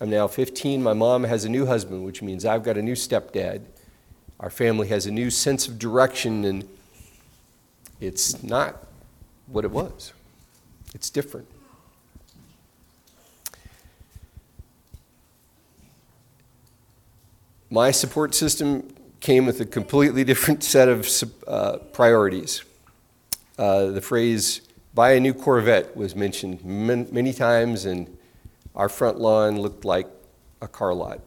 I'm 0.00 0.10
now 0.10 0.26
15. 0.26 0.82
My 0.82 0.92
mom 0.92 1.24
has 1.24 1.44
a 1.44 1.48
new 1.48 1.66
husband, 1.66 2.04
which 2.04 2.22
means 2.22 2.44
I've 2.44 2.62
got 2.62 2.76
a 2.76 2.82
new 2.82 2.94
stepdad. 2.94 3.62
Our 4.40 4.50
family 4.50 4.88
has 4.88 5.06
a 5.06 5.10
new 5.10 5.30
sense 5.30 5.68
of 5.68 5.78
direction, 5.78 6.44
and 6.44 6.68
it's 8.00 8.42
not 8.42 8.84
what 9.46 9.64
it 9.64 9.70
was. 9.70 10.12
It's 10.94 11.08
different. 11.08 11.46
My 17.70 17.90
support 17.90 18.34
system 18.34 18.92
came 19.20 19.46
with 19.46 19.60
a 19.60 19.64
completely 19.64 20.24
different 20.24 20.62
set 20.62 20.88
of 20.88 21.08
uh, 21.46 21.78
priorities. 21.92 22.64
Uh, 23.56 23.86
the 23.86 24.00
phrase, 24.00 24.60
buy 24.94 25.12
a 25.12 25.20
new 25.20 25.34
Corvette, 25.34 25.96
was 25.96 26.14
mentioned 26.14 26.64
many 26.64 27.32
times, 27.32 27.84
and 27.84 28.16
our 28.74 28.88
front 28.88 29.18
lawn 29.20 29.60
looked 29.60 29.84
like 29.84 30.06
a 30.60 30.68
car 30.68 30.94
lot. 30.94 31.20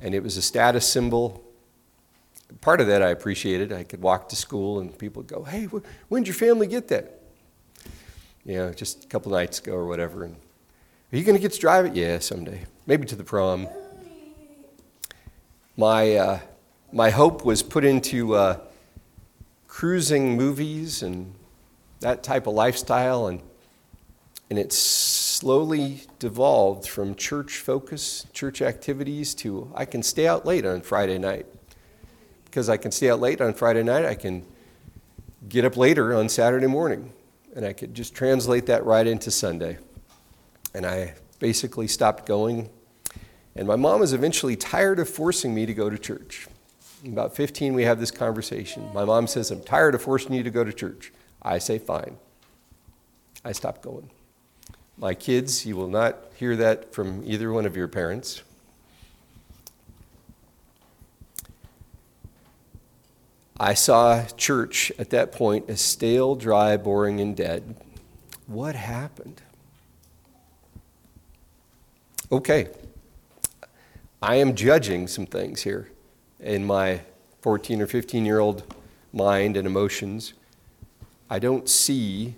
And 0.00 0.14
it 0.14 0.22
was 0.22 0.36
a 0.36 0.42
status 0.42 0.86
symbol. 0.86 1.42
Part 2.60 2.80
of 2.80 2.86
that 2.88 3.02
I 3.02 3.10
appreciated. 3.10 3.72
I 3.72 3.84
could 3.84 4.02
walk 4.02 4.28
to 4.30 4.36
school 4.36 4.80
and 4.80 4.96
people 4.96 5.22
would 5.22 5.28
go, 5.28 5.44
hey, 5.44 5.64
when 6.08 6.22
did 6.22 6.28
your 6.28 6.34
family 6.34 6.66
get 6.66 6.88
that? 6.88 7.20
You 8.44 8.56
know, 8.56 8.72
just 8.72 9.04
a 9.04 9.06
couple 9.06 9.32
nights 9.32 9.58
ago 9.58 9.72
or 9.72 9.86
whatever. 9.86 10.24
And, 10.24 10.36
Are 11.12 11.16
you 11.16 11.24
going 11.24 11.36
to 11.36 11.42
get 11.42 11.52
to 11.52 11.58
drive 11.58 11.86
it? 11.86 11.94
Yeah, 11.94 12.18
someday. 12.18 12.64
Maybe 12.86 13.06
to 13.06 13.16
the 13.16 13.24
prom 13.24 13.66
my, 15.76 16.14
uh, 16.14 16.38
my 16.92 17.10
hope 17.10 17.44
was 17.44 17.62
put 17.62 17.84
into 17.84 18.34
uh, 18.34 18.58
cruising 19.66 20.36
movies 20.36 21.02
and 21.02 21.34
that 22.00 22.22
type 22.22 22.46
of 22.46 22.54
lifestyle, 22.54 23.26
and, 23.26 23.40
and 24.50 24.58
it 24.58 24.72
slowly 24.72 26.02
devolved 26.18 26.88
from 26.88 27.14
church 27.14 27.58
focus, 27.58 28.26
church 28.32 28.62
activities, 28.62 29.34
to 29.36 29.70
I 29.74 29.84
can 29.84 30.02
stay 30.02 30.26
out 30.26 30.46
late 30.46 30.66
on 30.66 30.80
Friday 30.80 31.18
night. 31.18 31.46
Because 32.44 32.68
I 32.68 32.76
can 32.76 32.92
stay 32.92 33.10
out 33.10 33.20
late 33.20 33.40
on 33.40 33.52
Friday 33.52 33.82
night, 33.82 34.04
I 34.04 34.14
can 34.14 34.44
get 35.48 35.64
up 35.64 35.76
later 35.76 36.14
on 36.14 36.28
Saturday 36.28 36.66
morning, 36.66 37.12
and 37.56 37.64
I 37.64 37.72
could 37.72 37.94
just 37.94 38.14
translate 38.14 38.66
that 38.66 38.84
right 38.84 39.06
into 39.06 39.30
Sunday. 39.30 39.78
And 40.74 40.86
I 40.86 41.14
basically 41.38 41.88
stopped 41.88 42.26
going 42.26 42.68
and 43.56 43.68
my 43.68 43.76
mom 43.76 44.00
was 44.00 44.12
eventually 44.12 44.56
tired 44.56 44.98
of 44.98 45.08
forcing 45.08 45.54
me 45.54 45.64
to 45.66 45.74
go 45.74 45.88
to 45.88 45.98
church. 45.98 46.48
about 47.06 47.36
15, 47.36 47.74
we 47.74 47.84
have 47.84 48.00
this 48.00 48.10
conversation. 48.10 48.90
My 48.92 49.04
mom 49.04 49.26
says, 49.26 49.50
I'm 49.50 49.62
tired 49.62 49.94
of 49.94 50.02
forcing 50.02 50.32
you 50.32 50.42
to 50.42 50.50
go 50.50 50.64
to 50.64 50.72
church. 50.72 51.12
I 51.44 51.58
say, 51.58 51.78
fine. 51.78 52.16
I 53.44 53.52
stop 53.52 53.82
going. 53.82 54.10
My 54.96 55.14
kids, 55.14 55.66
you 55.66 55.76
will 55.76 55.88
not 55.88 56.16
hear 56.36 56.56
that 56.56 56.94
from 56.94 57.22
either 57.24 57.52
one 57.52 57.66
of 57.66 57.76
your 57.76 57.88
parents. 57.88 58.42
I 63.58 63.74
saw 63.74 64.24
church 64.36 64.90
at 64.98 65.10
that 65.10 65.32
point 65.32 65.68
as 65.68 65.80
stale, 65.80 66.34
dry, 66.34 66.76
boring, 66.76 67.20
and 67.20 67.36
dead. 67.36 67.76
What 68.46 68.74
happened? 68.74 69.42
Okay, 72.32 72.68
I 74.20 74.36
am 74.36 74.54
judging 74.54 75.06
some 75.06 75.26
things 75.26 75.62
here 75.62 75.90
in 76.40 76.64
my 76.64 77.02
14 77.42 77.82
or 77.82 77.86
15 77.86 78.24
year 78.24 78.38
old 78.38 78.74
mind 79.12 79.56
and 79.56 79.66
emotions. 79.66 80.32
I 81.28 81.38
don't 81.38 81.68
see 81.68 82.34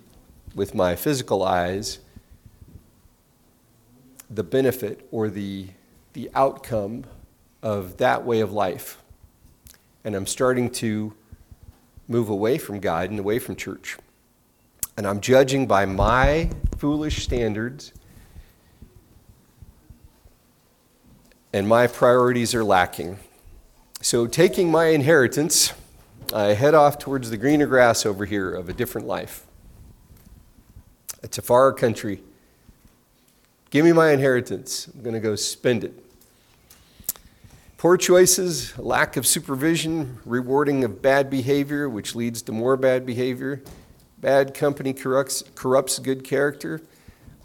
with 0.55 0.75
my 0.75 0.97
physical 0.97 1.43
eyes 1.43 1.99
the 4.31 4.43
benefit 4.43 5.07
or 5.11 5.29
the, 5.29 5.69
the 6.13 6.31
outcome 6.35 7.05
of 7.63 7.99
that 7.99 8.25
way 8.25 8.41
of 8.41 8.53
life. 8.53 9.03
And 10.05 10.15
I'm 10.15 10.27
starting 10.27 10.71
to 10.71 11.13
move 12.09 12.29
away 12.29 12.59
from 12.59 12.81
God 12.81 13.11
and 13.11 13.19
away 13.19 13.39
from 13.39 13.57
church. 13.57 13.97
And 14.97 15.07
I'm 15.07 15.21
judging 15.21 15.67
by 15.67 15.85
my 15.85 16.51
foolish 16.79 17.25
standards 17.25 17.93
and 21.57 21.67
my 21.67 21.87
priorities 21.87 22.55
are 22.55 22.63
lacking. 22.63 23.19
So, 24.03 24.27
taking 24.27 24.71
my 24.71 24.89
inheritance, 24.89 25.73
I 26.33 26.55
head 26.55 26.75
off 26.75 26.99
towards 26.99 27.31
the 27.31 27.37
greener 27.37 27.67
grass 27.67 28.05
over 28.05 28.25
here 28.25 28.53
of 28.53 28.69
a 28.69 28.73
different 28.73 29.07
life. 29.07 29.47
It's 31.23 31.39
a 31.39 31.43
far 31.43 31.73
country. 31.73 32.23
Give 33.71 33.85
me 33.85 33.93
my 33.93 34.11
inheritance. 34.11 34.89
I'm 34.89 35.03
going 35.03 35.15
to 35.15 35.21
go 35.21 35.37
spend 35.37 35.85
it. 35.85 35.93
Poor 37.79 37.97
choices, 37.97 38.77
lack 38.79 39.17
of 39.17 39.27
supervision, 39.27 40.19
rewarding 40.25 40.83
of 40.83 41.03
bad 41.03 41.31
behavior, 41.31 41.89
which 41.89 42.15
leads 42.15 42.43
to 42.43 42.53
more 42.53 42.77
bad 42.77 43.05
behavior, 43.05 43.63
bad 44.19 44.55
company 44.55 44.93
corrupts, 44.93 45.45
corrupts 45.55 45.99
good 45.99 46.25
character. 46.25 46.81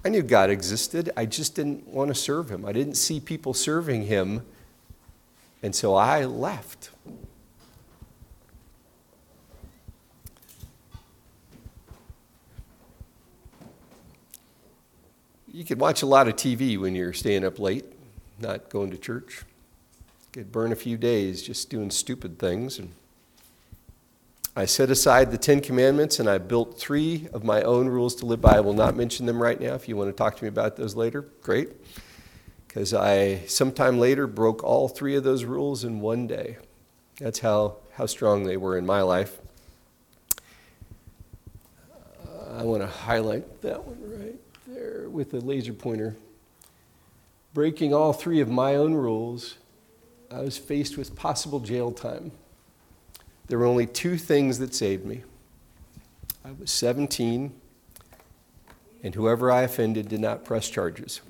I 0.04 0.10
knew 0.10 0.24
God 0.24 0.50
existed. 0.50 1.12
I 1.16 1.26
just 1.26 1.54
didn't 1.54 1.86
want 1.88 2.08
to 2.08 2.16
serve 2.16 2.50
him. 2.50 2.66
I 2.66 2.72
didn't 2.72 2.96
see 2.96 3.20
people 3.20 3.54
serving 3.54 4.04
him. 4.04 4.44
And 5.62 5.76
so 5.76 5.94
I 5.94 6.26
left. 6.26 6.90
You 15.54 15.66
could 15.66 15.82
watch 15.82 16.02
a 16.02 16.06
lot 16.06 16.30
of 16.30 16.38
TV 16.38 16.78
when 16.80 16.96
you're 16.96 17.12
staying 17.12 17.44
up 17.44 17.60
late, 17.60 17.84
not 18.40 18.70
going 18.70 18.90
to 18.92 18.98
church. 18.98 19.44
You 20.22 20.44
could 20.44 20.52
burn 20.52 20.72
a 20.72 20.78
few 20.78 20.96
days 20.96 21.44
just 21.44 21.70
doing 21.70 21.92
stupid 21.92 22.40
things. 22.40 22.80
And 22.80 22.94
I 24.56 24.64
set 24.64 24.90
aside 24.90 25.30
the 25.30 25.38
Ten 25.38 25.60
Commandments 25.60 26.22
and 26.22 26.30
I 26.30 26.38
built 26.38 26.80
three 26.80 27.28
of 27.34 27.44
my 27.44 27.64
own 27.64 27.90
rules 27.90 28.16
to 28.18 28.26
live 28.26 28.40
by. 28.40 28.56
I 28.56 28.60
will 28.62 28.74
not 28.74 28.96
mention 28.96 29.26
them 29.26 29.42
right 29.44 29.60
now. 29.60 29.74
If 29.74 29.90
you 29.90 29.98
want 29.98 30.10
to 30.10 30.16
talk 30.16 30.38
to 30.38 30.44
me 30.46 30.48
about 30.48 30.78
those 30.78 30.96
later, 30.96 31.24
great. 31.42 31.70
Because 32.66 32.94
I, 32.94 33.40
sometime 33.48 34.00
later, 34.00 34.28
broke 34.28 34.64
all 34.64 34.88
three 34.88 35.16
of 35.16 35.26
those 35.26 35.44
rules 35.44 35.84
in 35.84 36.00
one 36.00 36.28
day. 36.28 36.60
That's 37.20 37.40
how, 37.40 37.76
how 37.96 38.06
strong 38.06 38.44
they 38.44 38.56
were 38.56 38.78
in 38.78 38.86
my 38.86 39.02
life. 39.02 39.38
Uh, 42.26 42.60
I 42.60 42.64
want 42.64 42.84
to 42.84 42.88
highlight 42.88 43.62
that 43.64 43.86
one 43.86 44.11
with 45.12 45.34
a 45.34 45.40
laser 45.40 45.74
pointer. 45.74 46.16
Breaking 47.54 47.94
all 47.94 48.14
three 48.14 48.40
of 48.40 48.50
my 48.50 48.76
own 48.76 48.94
rules, 48.94 49.58
I 50.32 50.42
was 50.42 50.58
faced 50.58 50.98
with 50.98 51.16
possible 51.16 51.60
jail 51.60 51.92
time. 51.92 52.32
There 53.48 53.60
were 53.60 53.66
only 53.66 53.86
two 53.86 54.18
things 54.18 54.60
that 54.60 54.74
saved 54.74 55.06
me. 55.06 55.24
I 56.46 56.52
was 56.52 56.72
17, 56.72 57.54
and 59.04 59.16
whoever 59.16 59.52
I 59.52 59.64
offended 59.64 60.08
did 60.08 60.22
not 60.22 60.46
press 60.46 60.70
charges. 60.70 61.22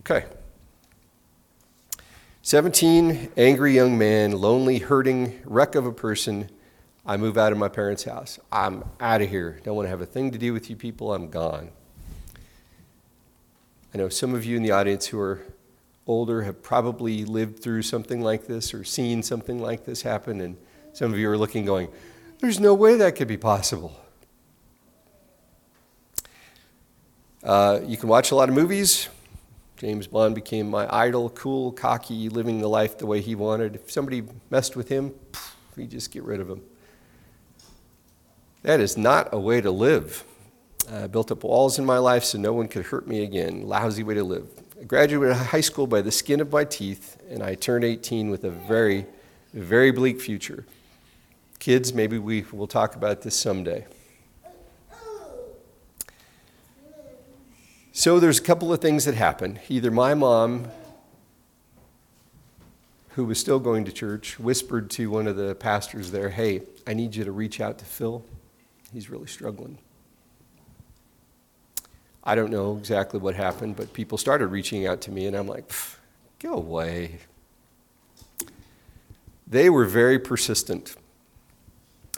Okay. 0.00 0.24
17, 2.42 3.30
angry 3.36 3.74
young 3.74 3.98
man, 3.98 4.32
lonely, 4.32 4.78
hurting, 4.78 5.40
wreck 5.44 5.74
of 5.74 5.86
a 5.86 5.92
person. 5.92 6.48
I 7.06 7.16
move 7.16 7.38
out 7.38 7.52
of 7.52 7.58
my 7.58 7.68
parents' 7.68 8.02
house. 8.02 8.40
I'm 8.50 8.84
out 9.00 9.22
of 9.22 9.30
here. 9.30 9.60
Don't 9.62 9.76
want 9.76 9.86
to 9.86 9.90
have 9.90 10.00
a 10.00 10.06
thing 10.06 10.32
to 10.32 10.38
do 10.38 10.52
with 10.52 10.68
you 10.68 10.74
people. 10.74 11.14
I'm 11.14 11.30
gone. 11.30 11.70
I 13.94 13.98
know 13.98 14.08
some 14.08 14.34
of 14.34 14.44
you 14.44 14.56
in 14.56 14.64
the 14.64 14.72
audience 14.72 15.06
who 15.06 15.20
are 15.20 15.40
older 16.08 16.42
have 16.42 16.62
probably 16.62 17.24
lived 17.24 17.62
through 17.62 17.82
something 17.82 18.20
like 18.20 18.46
this 18.46 18.74
or 18.74 18.82
seen 18.82 19.22
something 19.22 19.60
like 19.60 19.84
this 19.84 20.02
happen, 20.02 20.40
and 20.40 20.56
some 20.92 21.12
of 21.12 21.18
you 21.18 21.30
are 21.30 21.38
looking, 21.38 21.64
going, 21.64 21.88
There's 22.40 22.58
no 22.58 22.74
way 22.74 22.96
that 22.96 23.14
could 23.14 23.28
be 23.28 23.36
possible. 23.36 23.98
Uh, 27.44 27.78
you 27.86 27.96
can 27.96 28.08
watch 28.08 28.32
a 28.32 28.34
lot 28.34 28.48
of 28.48 28.54
movies. 28.56 29.08
James 29.76 30.08
Bond 30.08 30.34
became 30.34 30.68
my 30.68 30.92
idol, 30.92 31.30
cool, 31.30 31.70
cocky, 31.70 32.28
living 32.28 32.60
the 32.60 32.68
life 32.68 32.98
the 32.98 33.06
way 33.06 33.20
he 33.20 33.36
wanted. 33.36 33.76
If 33.76 33.92
somebody 33.92 34.24
messed 34.50 34.74
with 34.74 34.88
him, 34.88 35.14
we 35.76 35.86
just 35.86 36.10
get 36.10 36.24
rid 36.24 36.40
of 36.40 36.50
him. 36.50 36.62
That 38.66 38.80
is 38.80 38.96
not 38.96 39.28
a 39.32 39.38
way 39.38 39.60
to 39.60 39.70
live. 39.70 40.24
I 40.92 41.06
built 41.06 41.30
up 41.30 41.44
walls 41.44 41.78
in 41.78 41.86
my 41.86 41.98
life 41.98 42.24
so 42.24 42.36
no 42.36 42.52
one 42.52 42.66
could 42.66 42.86
hurt 42.86 43.06
me 43.06 43.22
again. 43.22 43.62
Lousy 43.62 44.02
way 44.02 44.14
to 44.14 44.24
live. 44.24 44.48
I 44.80 44.82
graduated 44.82 45.36
high 45.36 45.60
school 45.60 45.86
by 45.86 46.02
the 46.02 46.10
skin 46.10 46.40
of 46.40 46.50
my 46.50 46.64
teeth, 46.64 47.16
and 47.30 47.44
I 47.44 47.54
turned 47.54 47.84
18 47.84 48.28
with 48.28 48.42
a 48.42 48.50
very, 48.50 49.06
very 49.54 49.92
bleak 49.92 50.20
future. 50.20 50.66
Kids, 51.60 51.94
maybe 51.94 52.18
we 52.18 52.44
will 52.50 52.66
talk 52.66 52.96
about 52.96 53.22
this 53.22 53.36
someday. 53.36 53.86
So 57.92 58.18
there's 58.18 58.40
a 58.40 58.42
couple 58.42 58.72
of 58.72 58.80
things 58.80 59.04
that 59.04 59.14
happened. 59.14 59.60
Either 59.68 59.92
my 59.92 60.14
mom, 60.14 60.66
who 63.10 63.24
was 63.26 63.38
still 63.38 63.60
going 63.60 63.84
to 63.84 63.92
church, 63.92 64.40
whispered 64.40 64.90
to 64.90 65.08
one 65.08 65.28
of 65.28 65.36
the 65.36 65.54
pastors 65.54 66.10
there, 66.10 66.30
Hey, 66.30 66.62
I 66.84 66.94
need 66.94 67.14
you 67.14 67.22
to 67.22 67.30
reach 67.30 67.60
out 67.60 67.78
to 67.78 67.84
Phil. 67.84 68.24
He's 68.92 69.10
really 69.10 69.26
struggling. 69.26 69.78
I 72.24 72.34
don't 72.34 72.50
know 72.50 72.76
exactly 72.76 73.20
what 73.20 73.34
happened, 73.34 73.76
but 73.76 73.92
people 73.92 74.18
started 74.18 74.48
reaching 74.48 74.86
out 74.86 75.00
to 75.02 75.12
me, 75.12 75.26
and 75.26 75.36
I'm 75.36 75.46
like, 75.46 75.70
go 76.40 76.54
away. 76.54 77.20
They 79.46 79.70
were 79.70 79.84
very 79.84 80.18
persistent. 80.18 80.96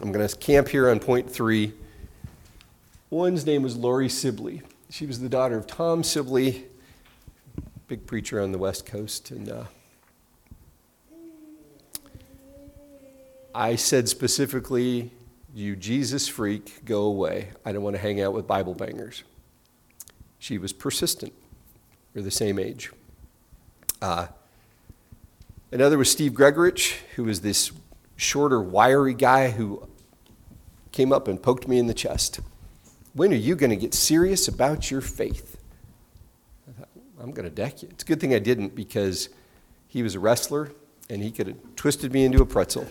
I'm 0.00 0.12
going 0.12 0.26
to 0.26 0.36
camp 0.36 0.68
here 0.68 0.88
on 0.88 0.98
point 0.98 1.30
three. 1.30 1.74
One's 3.10 3.44
name 3.44 3.62
was 3.62 3.76
Lori 3.76 4.08
Sibley. 4.08 4.62
She 4.90 5.04
was 5.04 5.20
the 5.20 5.28
daughter 5.28 5.58
of 5.58 5.66
Tom 5.66 6.02
Sibley, 6.02 6.64
big 7.86 8.06
preacher 8.06 8.40
on 8.40 8.52
the 8.52 8.58
West 8.58 8.86
Coast. 8.86 9.30
And 9.30 9.50
uh, 9.50 9.64
I 13.54 13.76
said 13.76 14.08
specifically, 14.08 15.10
You 15.58 15.74
Jesus 15.74 16.28
freak, 16.28 16.84
go 16.84 17.02
away. 17.02 17.48
I 17.64 17.72
don't 17.72 17.82
want 17.82 17.96
to 17.96 18.00
hang 18.00 18.20
out 18.20 18.32
with 18.32 18.46
Bible 18.46 18.74
bangers. 18.74 19.24
She 20.38 20.56
was 20.56 20.72
persistent. 20.72 21.32
We're 22.14 22.22
the 22.22 22.30
same 22.30 22.60
age. 22.60 22.92
Uh, 24.00 24.28
another 25.72 25.98
was 25.98 26.12
Steve 26.12 26.30
Gregorich, 26.30 26.98
who 27.16 27.24
was 27.24 27.40
this 27.40 27.72
shorter, 28.14 28.62
wiry 28.62 29.14
guy 29.14 29.50
who 29.50 29.88
came 30.92 31.12
up 31.12 31.26
and 31.26 31.42
poked 31.42 31.66
me 31.66 31.80
in 31.80 31.88
the 31.88 31.94
chest. 31.94 32.38
When 33.14 33.32
are 33.32 33.34
you 33.34 33.56
going 33.56 33.70
to 33.70 33.76
get 33.76 33.94
serious 33.94 34.46
about 34.46 34.92
your 34.92 35.00
faith? 35.00 35.60
I 36.68 36.78
thought, 36.78 36.88
I'm 37.20 37.32
going 37.32 37.48
to 37.48 37.54
deck 37.54 37.82
you. 37.82 37.88
It's 37.90 38.04
a 38.04 38.06
good 38.06 38.20
thing 38.20 38.32
I 38.32 38.38
didn't 38.38 38.76
because 38.76 39.28
he 39.88 40.04
was 40.04 40.14
a 40.14 40.20
wrestler 40.20 40.70
and 41.10 41.20
he 41.20 41.32
could 41.32 41.48
have 41.48 41.56
twisted 41.74 42.12
me 42.12 42.24
into 42.24 42.42
a 42.42 42.46
pretzel. 42.46 42.86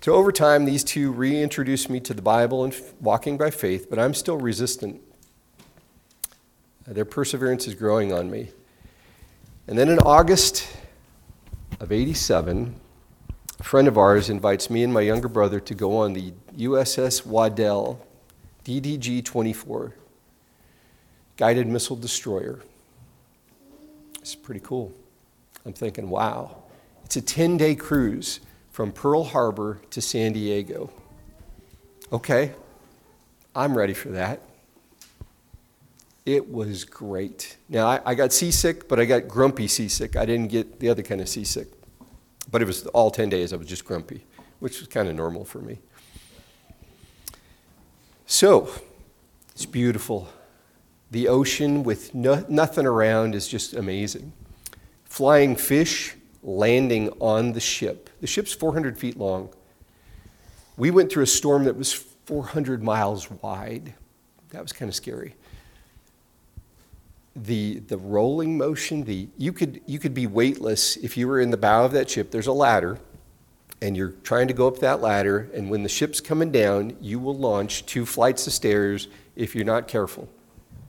So, 0.00 0.14
over 0.14 0.30
time, 0.30 0.66
these 0.66 0.84
two 0.84 1.10
reintroduced 1.10 1.90
me 1.90 1.98
to 2.00 2.14
the 2.14 2.22
Bible 2.22 2.62
and 2.64 2.74
walking 3.00 3.36
by 3.36 3.50
faith, 3.50 3.88
but 3.90 3.98
I'm 3.98 4.14
still 4.14 4.36
resistant 4.36 5.00
their 6.86 7.04
perseverance 7.04 7.66
is 7.66 7.74
growing 7.74 8.12
on 8.12 8.30
me. 8.30 8.50
And 9.66 9.76
then 9.76 9.88
in 9.88 9.98
August 9.98 10.68
of 11.80 11.90
87, 11.90 12.74
a 13.58 13.62
friend 13.62 13.88
of 13.88 13.98
ours 13.98 14.30
invites 14.30 14.70
me 14.70 14.84
and 14.84 14.92
my 14.92 15.00
younger 15.00 15.28
brother 15.28 15.58
to 15.60 15.74
go 15.74 15.96
on 15.98 16.12
the 16.12 16.32
USS 16.56 17.26
Waddell 17.26 18.06
DDG 18.64 19.24
24 19.24 19.94
guided 21.36 21.66
missile 21.66 21.96
destroyer. 21.96 22.60
It's 24.20 24.34
pretty 24.34 24.60
cool. 24.60 24.92
I'm 25.64 25.72
thinking, 25.72 26.08
wow. 26.08 26.62
It's 27.04 27.16
a 27.16 27.22
10 27.22 27.56
day 27.56 27.74
cruise 27.74 28.40
from 28.76 28.92
Pearl 28.92 29.24
Harbor 29.24 29.80
to 29.88 30.02
San 30.02 30.34
Diego. 30.34 30.92
Okay, 32.12 32.52
I'm 33.54 33.74
ready 33.74 33.94
for 33.94 34.10
that. 34.10 34.42
It 36.26 36.52
was 36.52 36.84
great. 36.84 37.56
Now, 37.70 37.86
I, 37.86 38.00
I, 38.04 38.14
got 38.14 38.34
seasick, 38.34 38.86
but 38.86 39.00
I 39.00 39.06
got 39.06 39.28
grumpy 39.28 39.66
seasick. 39.66 40.14
I 40.14 40.26
didn't 40.26 40.48
get 40.48 40.78
the 40.78 40.90
other 40.90 41.02
kind 41.02 41.22
of 41.22 41.28
seasick. 41.30 41.68
But 42.50 42.60
it 42.60 42.66
was 42.66 42.86
all 42.88 43.10
10 43.10 43.30
days, 43.30 43.54
I 43.54 43.56
was 43.56 43.66
just 43.66 43.86
grumpy, 43.86 44.26
which 44.60 44.78
was 44.80 44.88
kind 44.88 45.08
of 45.08 45.14
normal 45.14 45.46
for 45.46 45.60
me. 45.60 45.78
So, 48.26 48.68
it's 49.52 49.64
beautiful. 49.64 50.28
The 51.12 51.28
ocean 51.28 51.82
with 51.82 52.14
no, 52.14 52.44
nothing 52.50 52.84
around 52.84 53.34
is 53.34 53.48
just 53.48 53.72
amazing. 53.72 54.34
Flying 55.06 55.56
fish 55.56 56.15
landing 56.46 57.10
on 57.20 57.52
the 57.52 57.60
ship. 57.60 58.08
The 58.22 58.26
ship's 58.26 58.54
400 58.54 58.98
feet 58.98 59.18
long. 59.18 59.50
We 60.78 60.90
went 60.90 61.12
through 61.12 61.24
a 61.24 61.26
storm 61.26 61.64
that 61.64 61.76
was 61.76 61.92
400 61.92 62.82
miles 62.82 63.30
wide. 63.30 63.92
That 64.50 64.62
was 64.62 64.72
kind 64.72 64.88
of 64.88 64.94
scary 64.94 65.34
the 67.36 67.80
the 67.80 67.98
rolling 67.98 68.56
motion 68.56 69.04
the 69.04 69.28
you 69.36 69.52
could 69.52 69.82
you 69.84 69.98
could 69.98 70.14
be 70.14 70.26
weightless 70.26 70.96
if 70.96 71.18
you 71.18 71.28
were 71.28 71.38
in 71.38 71.50
the 71.50 71.56
bow 71.56 71.84
of 71.84 71.92
that 71.92 72.08
ship 72.08 72.30
there's 72.30 72.46
a 72.46 72.52
ladder 72.52 72.98
and 73.82 73.94
you're 73.94 74.14
trying 74.22 74.48
to 74.48 74.54
go 74.54 74.66
up 74.66 74.78
that 74.78 75.02
ladder 75.02 75.50
and 75.52 75.68
when 75.68 75.82
the 75.82 75.88
ship's 75.88 76.18
coming 76.18 76.50
down 76.50 76.96
you 76.98 77.18
will 77.18 77.36
launch 77.36 77.84
two 77.84 78.06
flights 78.06 78.46
of 78.46 78.54
stairs 78.54 79.08
if 79.36 79.54
you're 79.54 79.66
not 79.66 79.86
careful 79.86 80.26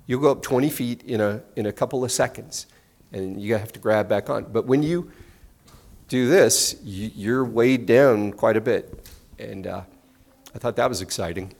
you'll 0.05 0.21
go 0.21 0.31
up 0.31 0.41
20 0.41 0.69
feet 0.69 1.03
in 1.03 1.19
a 1.19 1.41
in 1.57 1.65
a 1.65 1.73
couple 1.73 2.01
of 2.05 2.11
seconds 2.13 2.65
and 3.11 3.41
you 3.41 3.55
have 3.55 3.73
to 3.73 3.79
grab 3.79 4.07
back 4.07 4.29
on 4.29 4.45
but 4.45 4.65
when 4.65 4.81
you 4.81 5.11
do 6.07 6.27
this 6.27 6.75
you, 6.83 7.33
are 7.35 7.45
weighed 7.45 7.85
down 7.85 8.31
quite 8.31 8.57
a 8.57 8.61
bit 8.61 9.07
and 9.39 9.67
uh, 9.67 9.81
i 10.55 10.57
thought 10.57 10.75
that 10.75 10.89
was 10.89 11.01
exciting 11.01 11.53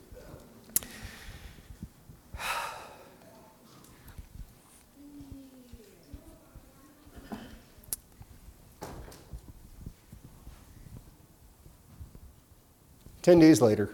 Ten 13.28 13.40
days 13.40 13.60
later, 13.60 13.90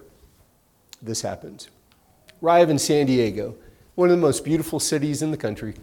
this 1.01 1.23
happens. 1.23 1.69
Arrive 2.43 2.69
in 2.69 2.77
San 2.77 3.07
Diego, 3.07 3.55
one 3.95 4.11
of 4.11 4.15
the 4.15 4.21
most 4.21 4.45
beautiful 4.45 4.79
cities 4.79 5.23
in 5.23 5.31
the 5.31 5.37
country. 5.37 5.73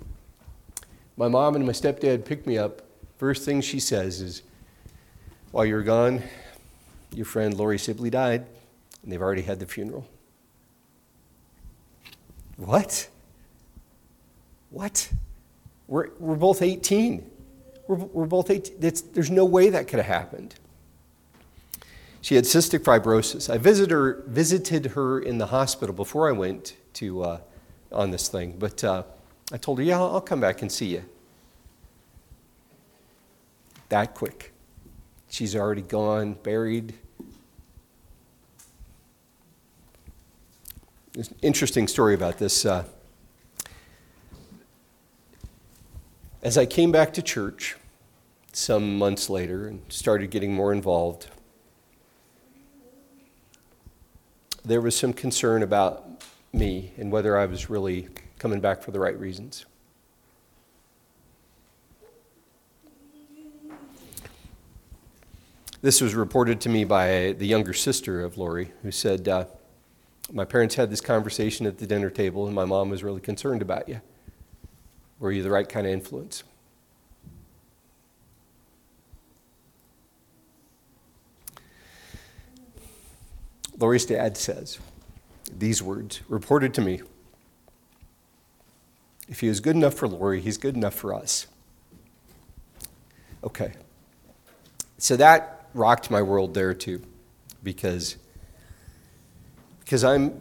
My 1.16 1.26
mom 1.26 1.56
and 1.56 1.66
my 1.66 1.72
stepdad 1.72 2.24
pick 2.24 2.46
me 2.46 2.56
up. 2.56 2.82
First 3.18 3.44
thing 3.44 3.60
she 3.60 3.80
says 3.80 4.20
is, 4.20 4.42
While 5.50 5.66
you're 5.66 5.82
gone, 5.82 6.22
your 7.12 7.24
friend 7.24 7.54
Lori 7.54 7.78
Sibley 7.78 8.10
died, 8.10 8.46
and 9.02 9.10
they've 9.10 9.20
already 9.20 9.42
had 9.42 9.58
the 9.58 9.66
funeral. 9.66 10.06
What? 12.56 13.08
What? 14.70 15.10
We're, 15.88 16.10
we're 16.20 16.36
both 16.36 16.62
18. 16.62 17.28
We're, 17.88 17.96
we're 17.96 18.26
both 18.26 18.48
18. 18.48 18.76
It's, 18.80 19.00
there's 19.00 19.30
no 19.30 19.44
way 19.44 19.70
that 19.70 19.88
could 19.88 19.98
have 19.98 20.06
happened. 20.06 20.54
She 22.20 22.36
had 22.36 22.44
cystic 22.44 22.80
fibrosis. 22.80 23.52
I 23.52 23.58
visited 23.58 23.90
her, 23.90 24.22
visited 24.28 24.86
her 24.92 25.18
in 25.18 25.38
the 25.38 25.46
hospital 25.46 25.94
before 25.94 26.28
I 26.28 26.32
went 26.32 26.76
to, 26.94 27.22
uh, 27.24 27.40
on 27.90 28.12
this 28.12 28.28
thing, 28.28 28.54
but 28.56 28.84
uh, 28.84 29.02
I 29.52 29.56
told 29.56 29.78
her, 29.78 29.84
yeah, 29.84 29.98
I'll, 29.98 30.14
I'll 30.14 30.20
come 30.20 30.38
back 30.38 30.62
and 30.62 30.70
see 30.70 30.86
you. 30.86 31.04
That 33.88 34.14
quick. 34.14 34.52
She's 35.30 35.54
already 35.54 35.82
gone, 35.82 36.34
buried. 36.34 36.92
There's 41.12 41.28
an 41.28 41.36
interesting 41.40 41.86
story 41.86 42.14
about 42.14 42.38
this. 42.38 42.66
Uh, 42.66 42.84
as 46.42 46.58
I 46.58 46.66
came 46.66 46.90
back 46.90 47.12
to 47.14 47.22
church 47.22 47.76
some 48.52 48.98
months 48.98 49.30
later 49.30 49.68
and 49.68 49.80
started 49.88 50.30
getting 50.30 50.52
more 50.52 50.72
involved, 50.72 51.28
there 54.64 54.80
was 54.80 54.96
some 54.96 55.12
concern 55.12 55.62
about 55.62 56.24
me 56.52 56.92
and 56.98 57.12
whether 57.12 57.38
I 57.38 57.46
was 57.46 57.70
really 57.70 58.08
coming 58.40 58.58
back 58.58 58.82
for 58.82 58.90
the 58.90 58.98
right 58.98 59.18
reasons. 59.18 59.64
This 65.82 66.02
was 66.02 66.14
reported 66.14 66.60
to 66.62 66.68
me 66.68 66.84
by 66.84 67.32
the 67.38 67.46
younger 67.46 67.72
sister 67.72 68.22
of 68.22 68.36
Lori, 68.36 68.70
who 68.82 68.90
said, 68.90 69.26
uh, 69.26 69.46
My 70.30 70.44
parents 70.44 70.74
had 70.74 70.90
this 70.90 71.00
conversation 71.00 71.64
at 71.64 71.78
the 71.78 71.86
dinner 71.86 72.10
table, 72.10 72.44
and 72.44 72.54
my 72.54 72.66
mom 72.66 72.90
was 72.90 73.02
really 73.02 73.22
concerned 73.22 73.62
about 73.62 73.88
you. 73.88 74.02
Were 75.18 75.32
you 75.32 75.42
the 75.42 75.50
right 75.50 75.66
kind 75.66 75.86
of 75.86 75.92
influence? 75.94 76.44
Lori's 83.78 84.04
dad 84.04 84.36
says 84.36 84.78
these 85.50 85.82
words, 85.82 86.20
reported 86.28 86.74
to 86.74 86.82
me 86.82 87.00
If 89.30 89.40
he 89.40 89.48
is 89.48 89.60
good 89.60 89.76
enough 89.76 89.94
for 89.94 90.06
Lori, 90.06 90.42
he's 90.42 90.58
good 90.58 90.76
enough 90.76 90.94
for 90.94 91.14
us. 91.14 91.46
Okay. 93.42 93.72
So 94.98 95.16
that 95.16 95.59
rocked 95.74 96.10
my 96.10 96.22
world 96.22 96.54
there 96.54 96.74
too, 96.74 97.02
because, 97.62 98.16
because 99.80 100.04
I'm, 100.04 100.40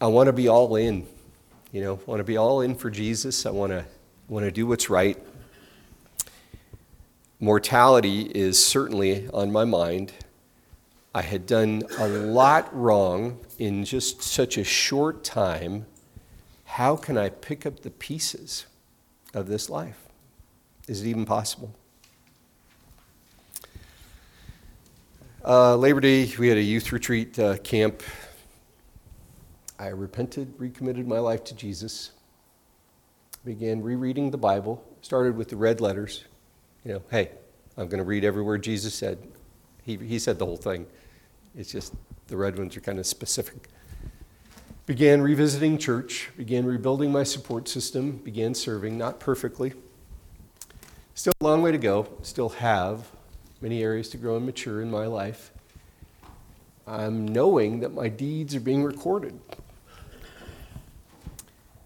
I 0.00 0.06
want 0.06 0.28
to 0.28 0.32
be 0.32 0.48
all 0.48 0.76
in, 0.76 1.06
you 1.72 1.80
know, 1.80 2.00
want 2.06 2.20
to 2.20 2.24
be 2.24 2.36
all 2.36 2.60
in 2.60 2.74
for 2.74 2.90
Jesus. 2.90 3.46
I 3.46 3.50
want 3.50 3.72
to, 3.72 3.84
want 4.28 4.44
to 4.44 4.50
do 4.50 4.66
what's 4.66 4.90
right 4.90 5.18
mortality 7.40 8.30
is 8.34 8.64
certainly 8.64 9.26
on 9.32 9.50
my 9.50 9.64
mind. 9.64 10.12
I 11.14 11.22
had 11.22 11.46
done 11.46 11.82
a 11.98 12.06
lot 12.06 12.68
wrong 12.76 13.38
in 13.58 13.84
just 13.84 14.22
such 14.22 14.58
a 14.58 14.64
short 14.64 15.24
time. 15.24 15.86
How 16.64 16.94
can 16.94 17.16
I 17.16 17.30
pick 17.30 17.66
up 17.66 17.80
the 17.80 17.90
pieces 17.90 18.66
of 19.34 19.48
this 19.48 19.68
life? 19.68 20.09
Is 20.90 21.02
it 21.02 21.08
even 21.08 21.24
possible? 21.24 21.72
Uh, 25.46 25.76
Labor 25.76 26.00
Day, 26.00 26.28
we 26.36 26.48
had 26.48 26.58
a 26.58 26.62
youth 26.62 26.90
retreat 26.90 27.38
uh, 27.38 27.58
camp. 27.58 28.02
I 29.78 29.86
repented, 29.86 30.52
recommitted 30.58 31.06
my 31.06 31.20
life 31.20 31.44
to 31.44 31.54
Jesus, 31.54 32.10
began 33.44 33.80
rereading 33.80 34.32
the 34.32 34.36
Bible, 34.36 34.84
started 35.00 35.36
with 35.36 35.48
the 35.48 35.56
red 35.56 35.80
letters, 35.80 36.24
you 36.84 36.94
know, 36.94 37.02
hey, 37.08 37.30
I'm 37.76 37.86
going 37.86 37.98
to 37.98 38.04
read 38.04 38.24
every 38.24 38.42
word 38.42 38.64
Jesus 38.64 38.92
said. 38.92 39.18
He, 39.84 39.94
he 39.96 40.18
said 40.18 40.40
the 40.40 40.44
whole 40.44 40.56
thing. 40.56 40.86
It's 41.56 41.70
just 41.70 41.94
the 42.26 42.36
red 42.36 42.58
ones 42.58 42.76
are 42.76 42.80
kind 42.80 42.98
of 42.98 43.06
specific. 43.06 43.68
Began 44.86 45.22
revisiting 45.22 45.78
church, 45.78 46.30
began 46.36 46.64
rebuilding 46.66 47.12
my 47.12 47.22
support 47.22 47.68
system, 47.68 48.16
began 48.16 48.54
serving, 48.54 48.98
not 48.98 49.20
perfectly. 49.20 49.72
Still 51.14 51.32
a 51.40 51.44
long 51.44 51.62
way 51.62 51.72
to 51.72 51.78
go, 51.78 52.08
still 52.22 52.48
have 52.50 53.10
many 53.60 53.82
areas 53.82 54.08
to 54.10 54.16
grow 54.16 54.36
and 54.36 54.46
mature 54.46 54.80
in 54.80 54.90
my 54.90 55.06
life. 55.06 55.50
I'm 56.86 57.28
knowing 57.28 57.80
that 57.80 57.92
my 57.92 58.08
deeds 58.08 58.54
are 58.54 58.60
being 58.60 58.82
recorded. 58.82 59.38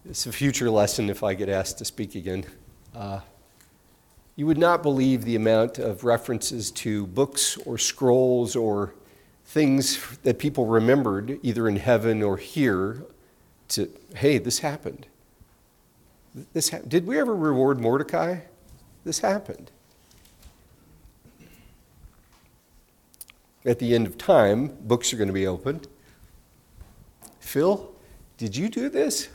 It's 0.09 0.27
a 0.27 0.33
future 0.33 0.71
lesson 0.71 1.11
if 1.11 1.23
I 1.23 1.35
get 1.35 1.49
asked 1.49 1.79
to 1.79 1.85
speak 1.85 2.15
again. 2.15 2.45
Uh, 2.95 3.21
you 4.37 4.47
would 4.47 4.59
not 4.59 4.83
believe 4.83 5.25
the 5.25 5.37
amount 5.37 5.79
of 5.79 6.05
references 6.05 6.71
to 6.73 7.07
books 7.09 7.57
or 7.59 7.79
scrolls 7.79 8.55
or 8.55 8.95
things 9.47 10.19
that 10.19 10.39
people 10.39 10.67
remembered, 10.67 11.39
either 11.43 11.69
in 11.69 11.77
heaven 11.77 12.23
or 12.23 12.37
here, 12.37 13.05
to, 13.69 13.91
hey, 14.17 14.39
this 14.39 14.61
happened. 14.61 15.07
This 16.53 16.71
ha- 16.71 16.81
Did 16.87 17.07
we 17.07 17.19
ever 17.19 17.35
reward 17.35 17.81
Mordecai? 17.81 18.41
This 19.05 19.19
happened. 19.21 19.71
At 23.67 23.79
the 23.79 23.95
end 23.95 24.07
of 24.07 24.19
time, 24.19 24.77
books 24.83 25.13
are 25.13 25.17
going 25.17 25.29
to 25.29 25.35
be 25.35 25.47
opened. 25.47 25.89
Phil, 27.41 27.95
did 28.37 28.57
you 28.57 28.69
do 28.69 28.89
this? 28.89 29.29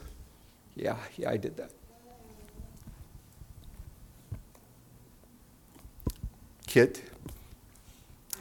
Yeah, 0.76 0.98
yeah, 1.18 1.32
I 1.32 1.38
did 1.38 1.58
that. 1.58 1.72
Kit, 6.68 7.02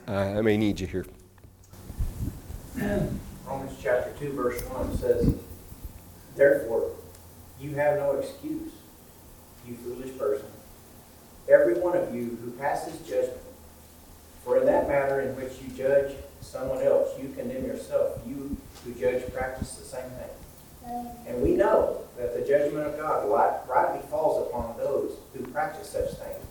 uh, 0.06 0.12
I 0.12 0.42
may 0.42 0.58
need 0.58 0.80
you 0.80 0.86
here. 0.86 1.06
Romans 3.46 3.76
chapter 3.82 4.12
2, 4.20 4.32
verse 4.32 4.62
1 4.62 4.98
says, 4.98 5.34
Therefore, 6.36 6.90
you 7.58 7.74
have 7.74 7.96
no 7.96 8.12
excuse, 8.18 8.72
you 9.66 9.74
foolish 9.76 10.16
person, 10.18 10.46
every 11.48 11.74
one 11.74 11.96
of 11.96 12.14
you 12.14 12.38
who 12.42 12.50
passes 12.52 12.98
judgment. 13.08 13.40
For 14.44 14.58
in 14.58 14.66
that 14.66 14.88
matter 14.88 15.20
in 15.20 15.36
which 15.36 15.52
you 15.62 15.68
judge 15.76 16.14
someone 16.40 16.82
else, 16.82 17.10
you 17.20 17.28
condemn 17.36 17.64
yourself. 17.64 18.20
You 18.26 18.56
who 18.84 18.92
judge 18.94 19.32
practice 19.32 19.74
the 19.74 19.84
same 19.84 20.10
thing. 20.10 20.30
And 21.26 21.42
we 21.42 21.54
know 21.54 22.02
that 22.16 22.34
the 22.34 22.46
judgment 22.46 22.86
of 22.86 22.96
God 22.96 23.28
rightly 23.68 24.00
falls 24.08 24.48
upon 24.48 24.76
those 24.78 25.12
who 25.34 25.46
practice 25.48 25.90
such 25.90 26.10
things. 26.14 26.44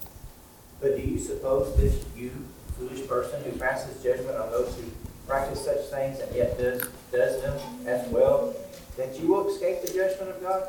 But 0.80 0.96
do 0.96 1.02
you 1.02 1.18
suppose 1.18 1.76
this 1.76 2.06
you, 2.16 2.32
foolish 2.78 3.08
person, 3.08 3.44
who 3.44 3.58
passes 3.58 4.04
judgment 4.04 4.38
on 4.38 4.52
those 4.52 4.76
who 4.76 4.84
practice 5.28 5.66
such 5.66 5.86
things 5.88 6.20
and 6.20 6.36
yet 6.36 6.58
does, 6.58 6.84
does 7.12 7.42
them 7.42 7.60
as 7.88 8.08
well, 8.10 8.54
that 8.96 9.20
you 9.20 9.28
will 9.28 9.50
escape 9.50 9.82
the 9.82 9.92
judgment 9.92 10.30
of 10.30 10.42
God? 10.42 10.68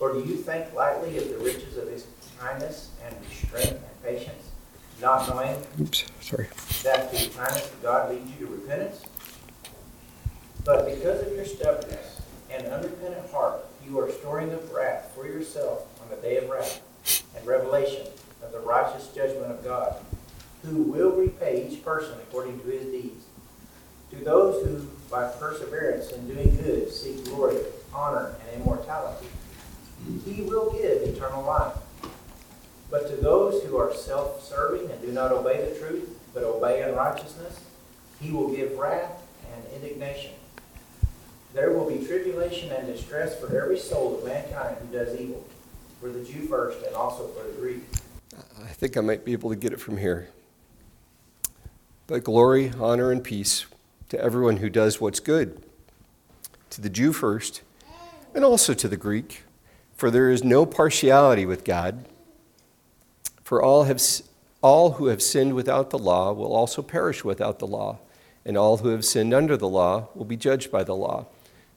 Or 0.00 0.14
do 0.14 0.20
you 0.20 0.36
think 0.36 0.72
lightly 0.74 1.18
of 1.18 1.28
the 1.28 1.38
riches 1.38 1.76
of 1.76 1.88
his 1.88 2.06
kindness 2.38 2.88
and 3.04 3.14
restraint 3.28 3.72
and 3.72 4.02
patience, 4.02 4.48
not 5.00 5.28
knowing 5.28 5.56
Oops, 5.80 6.04
sorry. 6.20 6.48
that 6.82 7.12
the 7.12 7.28
kindness 7.36 7.70
of 7.70 7.82
God 7.82 8.10
leads 8.10 8.30
you 8.30 8.46
to 8.46 8.52
repentance? 8.52 9.04
But 10.64 10.86
because 10.86 11.26
of 11.26 11.32
your 11.34 11.44
stubbornness 11.44 12.22
and 12.50 12.66
unrepentant 12.66 13.30
heart, 13.30 13.64
you 13.86 13.98
are 13.98 14.10
storing 14.10 14.52
up 14.54 14.74
wrath 14.74 15.12
for 15.14 15.26
yourself 15.26 15.86
on 16.02 16.08
the 16.10 16.16
day 16.22 16.38
of 16.38 16.48
wrath 16.48 16.82
and 17.36 17.46
revelation 17.46 18.06
of 18.42 18.52
the 18.52 18.60
righteous 18.60 19.08
judgment 19.08 19.50
of 19.50 19.62
God, 19.62 19.96
who 20.62 20.82
will 20.82 21.12
repay 21.12 21.66
each 21.68 21.84
person 21.84 22.12
according 22.20 22.58
to 22.60 22.66
his 22.66 22.84
deeds. 22.86 23.24
To 24.12 24.16
those 24.24 24.66
who, 24.66 24.86
by 25.10 25.28
perseverance 25.28 26.10
in 26.12 26.26
doing 26.26 26.56
good, 26.56 26.90
seek 26.90 27.24
glory, 27.26 27.58
honor, 27.94 28.34
and 28.52 28.62
immortality, 28.62 29.26
he 30.24 30.42
will 30.42 30.72
give 30.72 31.02
eternal 31.02 31.42
life. 31.44 31.74
But 32.90 33.08
to 33.08 33.16
those 33.16 33.62
who 33.64 33.76
are 33.76 33.94
self 33.94 34.44
serving 34.44 34.90
and 34.90 35.00
do 35.00 35.12
not 35.12 35.32
obey 35.32 35.68
the 35.68 35.78
truth, 35.78 36.08
but 36.34 36.42
obey 36.42 36.82
unrighteousness, 36.82 37.60
he 38.20 38.32
will 38.32 38.54
give 38.54 38.78
wrath 38.78 39.22
and 39.54 39.64
indignation. 39.74 40.32
There 41.54 41.72
will 41.72 41.88
be 41.88 42.04
tribulation 42.04 42.70
and 42.72 42.86
distress 42.86 43.38
for 43.38 43.46
every 43.56 43.78
soul 43.78 44.18
of 44.18 44.24
mankind 44.24 44.76
who 44.80 44.96
does 44.96 45.18
evil, 45.18 45.44
for 46.00 46.08
the 46.08 46.24
Jew 46.24 46.46
first 46.46 46.84
and 46.86 46.94
also 46.94 47.26
for 47.28 47.44
the 47.44 47.52
Greek 47.54 47.82
I 48.62 48.68
think 48.68 48.96
I 48.96 49.00
might 49.00 49.24
be 49.24 49.32
able 49.32 49.50
to 49.50 49.56
get 49.56 49.72
it 49.72 49.80
from 49.80 49.96
here. 49.98 50.28
but 52.06 52.24
glory, 52.24 52.72
honor, 52.80 53.12
and 53.12 53.22
peace 53.22 53.66
to 54.08 54.20
everyone 54.20 54.56
who 54.58 54.68
does 54.68 55.00
what's 55.00 55.20
good, 55.20 55.62
to 56.70 56.80
the 56.80 56.90
Jew 56.90 57.12
first, 57.12 57.62
and 58.34 58.44
also 58.44 58.74
to 58.74 58.88
the 58.88 58.96
Greek, 58.96 59.44
for 60.00 60.10
there 60.10 60.30
is 60.30 60.42
no 60.42 60.64
partiality 60.64 61.44
with 61.44 61.62
God. 61.62 62.06
For 63.42 63.62
all, 63.62 63.84
have, 63.84 64.00
all 64.62 64.92
who 64.92 65.08
have 65.08 65.20
sinned 65.20 65.52
without 65.52 65.90
the 65.90 65.98
law 65.98 66.32
will 66.32 66.54
also 66.54 66.80
perish 66.80 67.22
without 67.22 67.58
the 67.58 67.66
law, 67.66 67.98
and 68.46 68.56
all 68.56 68.78
who 68.78 68.88
have 68.88 69.04
sinned 69.04 69.34
under 69.34 69.58
the 69.58 69.68
law 69.68 70.08
will 70.14 70.24
be 70.24 70.38
judged 70.38 70.72
by 70.72 70.84
the 70.84 70.96
law. 70.96 71.26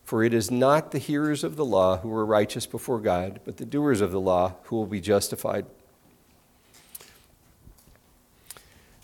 For 0.06 0.24
it 0.24 0.34
is 0.34 0.50
not 0.50 0.92
the 0.92 1.00
hearers 1.00 1.44
of 1.44 1.58
the 1.58 1.66
law 1.66 1.98
who 1.98 2.14
are 2.14 2.26
righteous 2.26 2.66
before 2.66 3.02
God, 3.02 3.42
but 3.44 3.58
the 3.58 3.66
doers 3.66 4.00
of 4.00 4.14
the 4.14 4.22
law 4.22 4.54
who 4.64 4.78
will 4.78 4.86
be 4.86 5.02
justified. 5.02 5.66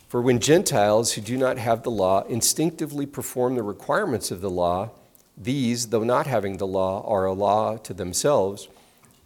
For 0.08 0.22
when 0.22 0.40
Gentiles 0.40 1.12
who 1.12 1.22
do 1.22 1.36
not 1.36 1.58
have 1.58 1.84
the 1.84 1.92
law 1.92 2.22
instinctively 2.30 3.06
perform 3.06 3.56
the 3.56 3.64
requirements 3.64 4.32
of 4.32 4.40
the 4.40 4.50
law, 4.50 4.92
these, 5.36 5.88
though 5.88 6.06
not 6.06 6.26
having 6.26 6.56
the 6.56 6.66
law, 6.66 7.06
are 7.06 7.26
a 7.26 7.34
law 7.34 7.76
to 7.76 7.94
themselves, 7.94 8.70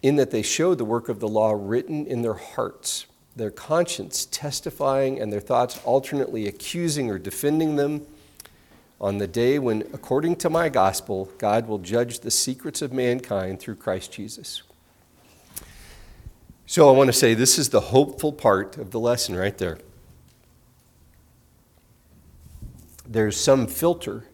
in 0.04 0.18
that 0.18 0.30
they 0.30 0.44
showed 0.44 0.78
the 0.78 0.86
work 0.86 1.10
of 1.10 1.20
the 1.20 1.28
law 1.28 1.54
written 1.58 2.06
in 2.06 2.22
their 2.22 2.34
hearts, 2.36 3.08
their 3.36 3.50
conscience 3.50 4.26
testifying, 4.26 5.20
and 5.20 5.34
their 5.34 5.40
thoughts 5.40 5.82
alternately 5.86 6.46
accusing 6.46 7.10
or 7.10 7.18
defending 7.18 7.78
them 7.78 8.06
on 9.00 9.18
the 9.18 9.28
day 9.28 9.58
when, 9.60 9.82
according 9.94 10.36
to 10.36 10.50
my 10.50 10.70
gospel, 10.70 11.32
God 11.38 11.68
will 11.68 11.80
judge 11.80 12.20
the 12.20 12.30
secrets 12.30 12.82
of 12.82 12.94
mankind 12.94 13.60
through 13.60 13.76
Christ 13.76 14.12
Jesus. 14.12 14.62
So 16.66 16.90
I 16.90 16.92
want 16.92 17.08
to 17.08 17.14
say 17.14 17.34
this 17.34 17.58
is 17.58 17.70
the 17.70 17.80
hopeful 17.80 18.34
part 18.34 18.78
of 18.78 18.92
the 18.92 19.00
lesson 19.00 19.36
right 19.36 19.58
there. 19.58 19.80
There's 23.08 23.38
some 23.38 23.68
filter. 23.68 24.26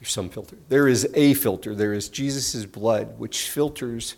There's 0.00 0.12
some 0.12 0.28
filter. 0.28 0.56
There 0.68 0.86
is 0.86 1.08
a 1.14 1.34
filter. 1.34 1.74
There 1.74 1.92
is 1.92 2.08
Jesus' 2.08 2.66
blood, 2.66 3.18
which 3.18 3.48
filters 3.48 4.16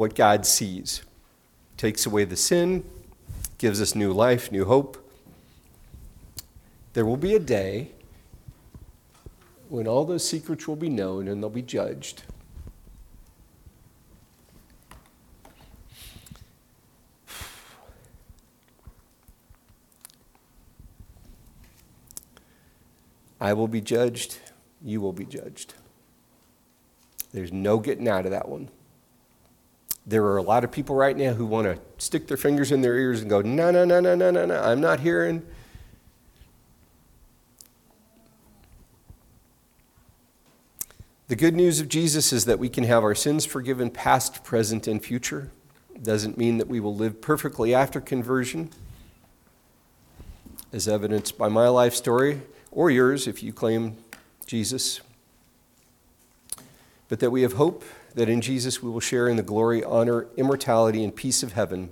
what 0.00 0.14
God 0.14 0.46
sees, 0.46 1.02
takes 1.76 2.06
away 2.06 2.24
the 2.24 2.34
sin, 2.34 2.82
gives 3.58 3.82
us 3.82 3.94
new 3.94 4.14
life, 4.14 4.50
new 4.50 4.64
hope. 4.64 4.96
There 6.94 7.04
will 7.04 7.18
be 7.18 7.34
a 7.34 7.38
day 7.38 7.90
when 9.68 9.86
all 9.86 10.06
those 10.06 10.26
secrets 10.26 10.66
will 10.66 10.74
be 10.74 10.88
known 10.88 11.28
and 11.28 11.42
they'll 11.42 11.50
be 11.50 11.60
judged. 11.60 12.22
I 23.38 23.52
will 23.52 23.68
be 23.68 23.82
judged, 23.82 24.38
you 24.82 25.02
will 25.02 25.12
be 25.12 25.26
judged. 25.26 25.74
There's 27.34 27.52
no 27.52 27.78
getting 27.78 28.08
out 28.08 28.24
of 28.24 28.30
that 28.30 28.48
one. 28.48 28.70
There 30.06 30.24
are 30.24 30.38
a 30.38 30.42
lot 30.42 30.64
of 30.64 30.72
people 30.72 30.96
right 30.96 31.16
now 31.16 31.34
who 31.34 31.46
want 31.46 31.66
to 31.66 31.78
stick 31.98 32.26
their 32.26 32.36
fingers 32.36 32.72
in 32.72 32.80
their 32.80 32.96
ears 32.96 33.20
and 33.20 33.30
go, 33.30 33.42
no, 33.42 33.70
no, 33.70 33.84
no, 33.84 34.00
no, 34.00 34.14
no, 34.14 34.30
no, 34.30 34.46
no, 34.46 34.60
I'm 34.60 34.80
not 34.80 35.00
hearing. 35.00 35.42
The 41.28 41.36
good 41.36 41.54
news 41.54 41.78
of 41.78 41.88
Jesus 41.88 42.32
is 42.32 42.46
that 42.46 42.58
we 42.58 42.68
can 42.68 42.82
have 42.82 43.04
our 43.04 43.14
sins 43.14 43.46
forgiven 43.46 43.88
past, 43.88 44.42
present, 44.42 44.88
and 44.88 45.00
future. 45.00 45.52
Doesn't 46.02 46.36
mean 46.36 46.58
that 46.58 46.66
we 46.66 46.80
will 46.80 46.96
live 46.96 47.20
perfectly 47.20 47.72
after 47.72 48.00
conversion, 48.00 48.70
as 50.72 50.88
evidenced 50.88 51.38
by 51.38 51.48
my 51.48 51.68
life 51.68 51.94
story, 51.94 52.40
or 52.72 52.90
yours 52.90 53.28
if 53.28 53.44
you 53.44 53.52
claim 53.52 53.96
Jesus. 54.44 55.02
But 57.08 57.20
that 57.20 57.30
we 57.30 57.42
have 57.42 57.52
hope 57.52 57.84
that 58.14 58.28
in 58.28 58.40
Jesus 58.40 58.82
we 58.82 58.90
will 58.90 59.00
share 59.00 59.28
in 59.28 59.36
the 59.36 59.42
glory, 59.42 59.82
honor, 59.84 60.26
immortality, 60.36 61.04
and 61.04 61.14
peace 61.14 61.42
of 61.42 61.52
heaven. 61.52 61.90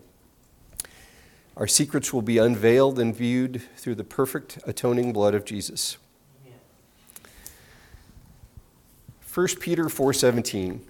Our 1.56 1.66
secrets 1.66 2.12
will 2.12 2.22
be 2.22 2.38
unveiled 2.38 2.98
and 2.98 3.14
viewed 3.14 3.62
through 3.76 3.96
the 3.96 4.04
perfect 4.04 4.58
atoning 4.64 5.12
blood 5.12 5.34
of 5.34 5.44
Jesus. 5.44 5.96
1 9.32 9.60
Peter 9.60 9.88
4:17. 9.88 10.80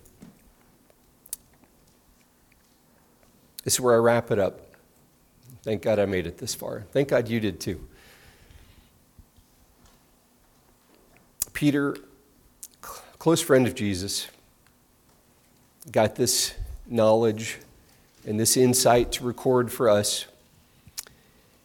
This 3.64 3.74
is 3.74 3.80
where 3.80 3.94
I 3.94 3.98
wrap 3.98 4.30
it 4.30 4.38
up. 4.38 4.60
Thank 5.62 5.82
God 5.82 5.98
I 5.98 6.06
made 6.06 6.26
it 6.26 6.38
this 6.38 6.54
far. 6.54 6.86
Thank 6.92 7.08
God 7.08 7.28
you 7.28 7.40
did 7.40 7.60
too. 7.60 7.86
Peter, 11.52 11.96
close 13.18 13.42
friend 13.42 13.66
of 13.66 13.74
Jesus, 13.74 14.28
got 15.90 16.16
this 16.16 16.54
knowledge 16.86 17.58
and 18.26 18.38
this 18.38 18.56
insight 18.56 19.12
to 19.12 19.24
record 19.24 19.72
for 19.72 19.88
us. 19.88 20.26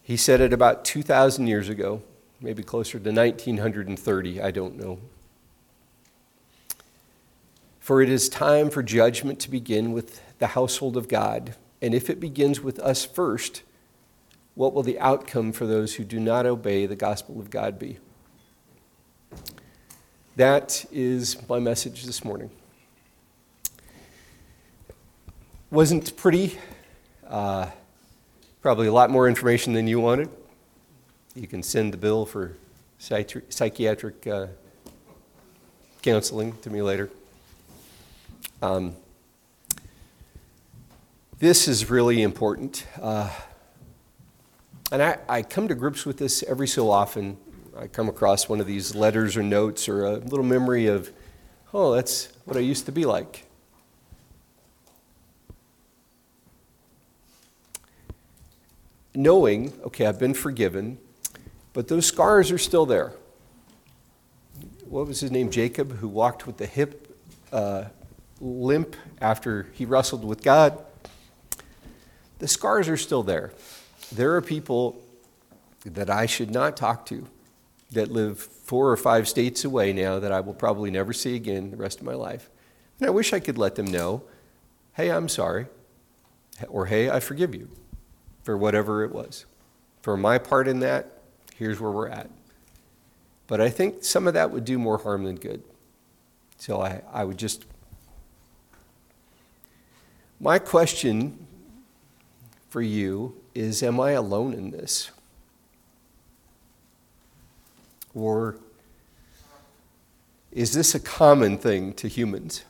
He 0.01 0.17
said 0.17 0.41
it 0.41 0.53
about 0.53 0.85
2,000 0.85 1.47
years 1.47 1.69
ago, 1.69 2.01
maybe 2.41 2.63
closer 2.63 2.99
to 2.99 3.11
1930, 3.11 4.41
I 4.41 4.51
don't 4.51 4.77
know. 4.77 4.99
For 7.79 8.01
it 8.01 8.09
is 8.09 8.29
time 8.29 8.69
for 8.69 8.81
judgment 8.81 9.39
to 9.41 9.49
begin 9.49 9.91
with 9.91 10.21
the 10.39 10.47
household 10.47 10.95
of 10.95 11.07
God. 11.07 11.55
And 11.81 11.93
if 11.93 12.09
it 12.09 12.19
begins 12.19 12.61
with 12.61 12.79
us 12.79 13.03
first, 13.05 13.63
what 14.55 14.73
will 14.73 14.83
the 14.83 14.99
outcome 14.99 15.51
for 15.51 15.65
those 15.65 15.95
who 15.95 16.03
do 16.03 16.19
not 16.19 16.45
obey 16.45 16.85
the 16.85 16.95
gospel 16.95 17.39
of 17.39 17.49
God 17.49 17.77
be? 17.77 17.97
That 20.35 20.85
is 20.91 21.37
my 21.49 21.59
message 21.59 22.03
this 22.03 22.23
morning. 22.23 22.51
Wasn't 25.73 26.15
pretty, 26.15 26.59
uh, 27.27 27.67
probably 28.61 28.85
a 28.85 28.93
lot 28.93 29.09
more 29.09 29.27
information 29.27 29.73
than 29.73 29.87
you 29.87 29.99
wanted. 29.99 30.29
You 31.33 31.47
can 31.47 31.63
send 31.63 31.91
the 31.91 31.97
bill 31.97 32.27
for 32.27 32.55
psychiatric 32.99 34.27
uh, 34.27 34.47
counseling 36.03 36.55
to 36.61 36.69
me 36.69 36.83
later. 36.83 37.09
Um, 38.61 38.95
this 41.39 41.67
is 41.67 41.89
really 41.89 42.21
important. 42.21 42.85
Uh, 43.01 43.31
and 44.91 45.01
I, 45.01 45.17
I 45.27 45.41
come 45.41 45.67
to 45.69 45.73
grips 45.73 46.05
with 46.05 46.19
this 46.19 46.43
every 46.43 46.67
so 46.67 46.91
often. 46.91 47.35
I 47.75 47.87
come 47.87 48.09
across 48.09 48.47
one 48.47 48.59
of 48.59 48.67
these 48.67 48.93
letters 48.93 49.35
or 49.35 49.41
notes 49.41 49.89
or 49.89 50.05
a 50.05 50.17
little 50.17 50.45
memory 50.45 50.85
of, 50.85 51.11
oh, 51.73 51.95
that's 51.95 52.27
what 52.45 52.57
I 52.57 52.59
used 52.59 52.85
to 52.85 52.91
be 52.91 53.05
like. 53.05 53.47
Knowing, 59.15 59.73
okay, 59.85 60.05
I've 60.07 60.19
been 60.19 60.33
forgiven, 60.33 60.97
but 61.73 61.87
those 61.87 62.05
scars 62.05 62.51
are 62.51 62.57
still 62.57 62.85
there. 62.85 63.13
What 64.85 65.07
was 65.07 65.19
his 65.19 65.31
name? 65.31 65.51
Jacob, 65.51 65.97
who 65.97 66.07
walked 66.07 66.47
with 66.47 66.57
the 66.57 66.65
hip 66.65 67.15
uh, 67.51 67.85
limp 68.39 68.95
after 69.21 69.67
he 69.73 69.85
wrestled 69.85 70.23
with 70.23 70.41
God, 70.41 70.83
the 72.39 72.47
scars 72.47 72.89
are 72.89 72.97
still 72.97 73.23
there. 73.23 73.53
There 74.11 74.35
are 74.35 74.41
people 74.41 75.01
that 75.85 76.09
I 76.09 76.25
should 76.25 76.51
not 76.51 76.75
talk 76.75 77.05
to 77.07 77.27
that 77.91 78.11
live 78.11 78.39
four 78.39 78.89
or 78.89 78.97
five 78.97 79.27
states 79.27 79.63
away 79.63 79.93
now 79.93 80.19
that 80.19 80.31
I 80.31 80.39
will 80.39 80.53
probably 80.53 80.89
never 80.89 81.13
see 81.13 81.35
again 81.35 81.71
the 81.71 81.77
rest 81.77 81.99
of 81.99 82.05
my 82.05 82.15
life. 82.15 82.49
And 82.99 83.07
I 83.07 83.11
wish 83.11 83.33
I 83.33 83.39
could 83.39 83.57
let 83.57 83.75
them 83.75 83.85
know 83.85 84.23
hey, 84.93 85.09
I'm 85.09 85.27
sorry, 85.27 85.65
or 86.67 86.85
hey, 86.85 87.09
I 87.09 87.19
forgive 87.19 87.55
you 87.55 87.67
for 88.43 88.57
whatever 88.57 89.03
it 89.03 89.11
was. 89.11 89.45
For 90.01 90.17
my 90.17 90.37
part 90.37 90.67
in 90.67 90.79
that, 90.79 91.21
here's 91.55 91.79
where 91.79 91.91
we're 91.91 92.09
at. 92.09 92.29
But 93.47 93.61
I 93.61 93.69
think 93.69 94.03
some 94.03 94.27
of 94.27 94.33
that 94.33 94.51
would 94.51 94.65
do 94.65 94.77
more 94.77 94.97
harm 94.97 95.23
than 95.23 95.35
good. 95.35 95.63
So 96.57 96.81
I, 96.81 97.01
I 97.11 97.23
would 97.23 97.37
just 97.37 97.65
my 100.43 100.59
question 100.59 101.47
for 102.69 102.81
you 102.81 103.33
is 103.55 103.81
Am 103.81 103.99
I 103.99 104.11
alone 104.11 104.53
in 104.53 104.71
this? 104.71 105.09
Or 108.13 108.57
is 110.51 110.73
this 110.73 110.93
a 110.93 110.99
common 110.99 111.57
thing 111.57 111.93
to 111.93 112.07
humans? 112.07 112.65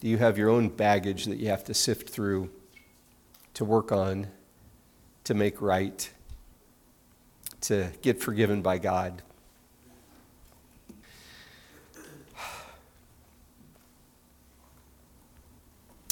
Do 0.00 0.08
you 0.08 0.18
have 0.18 0.38
your 0.38 0.50
own 0.50 0.68
baggage 0.68 1.24
that 1.24 1.38
you 1.38 1.48
have 1.48 1.64
to 1.64 1.74
sift 1.74 2.08
through, 2.08 2.48
to 3.54 3.64
work 3.64 3.90
on, 3.90 4.28
to 5.24 5.34
make 5.34 5.60
right, 5.60 6.10
to 7.62 7.88
get 8.02 8.20
forgiven 8.20 8.62
by 8.62 8.78
God? 8.78 9.22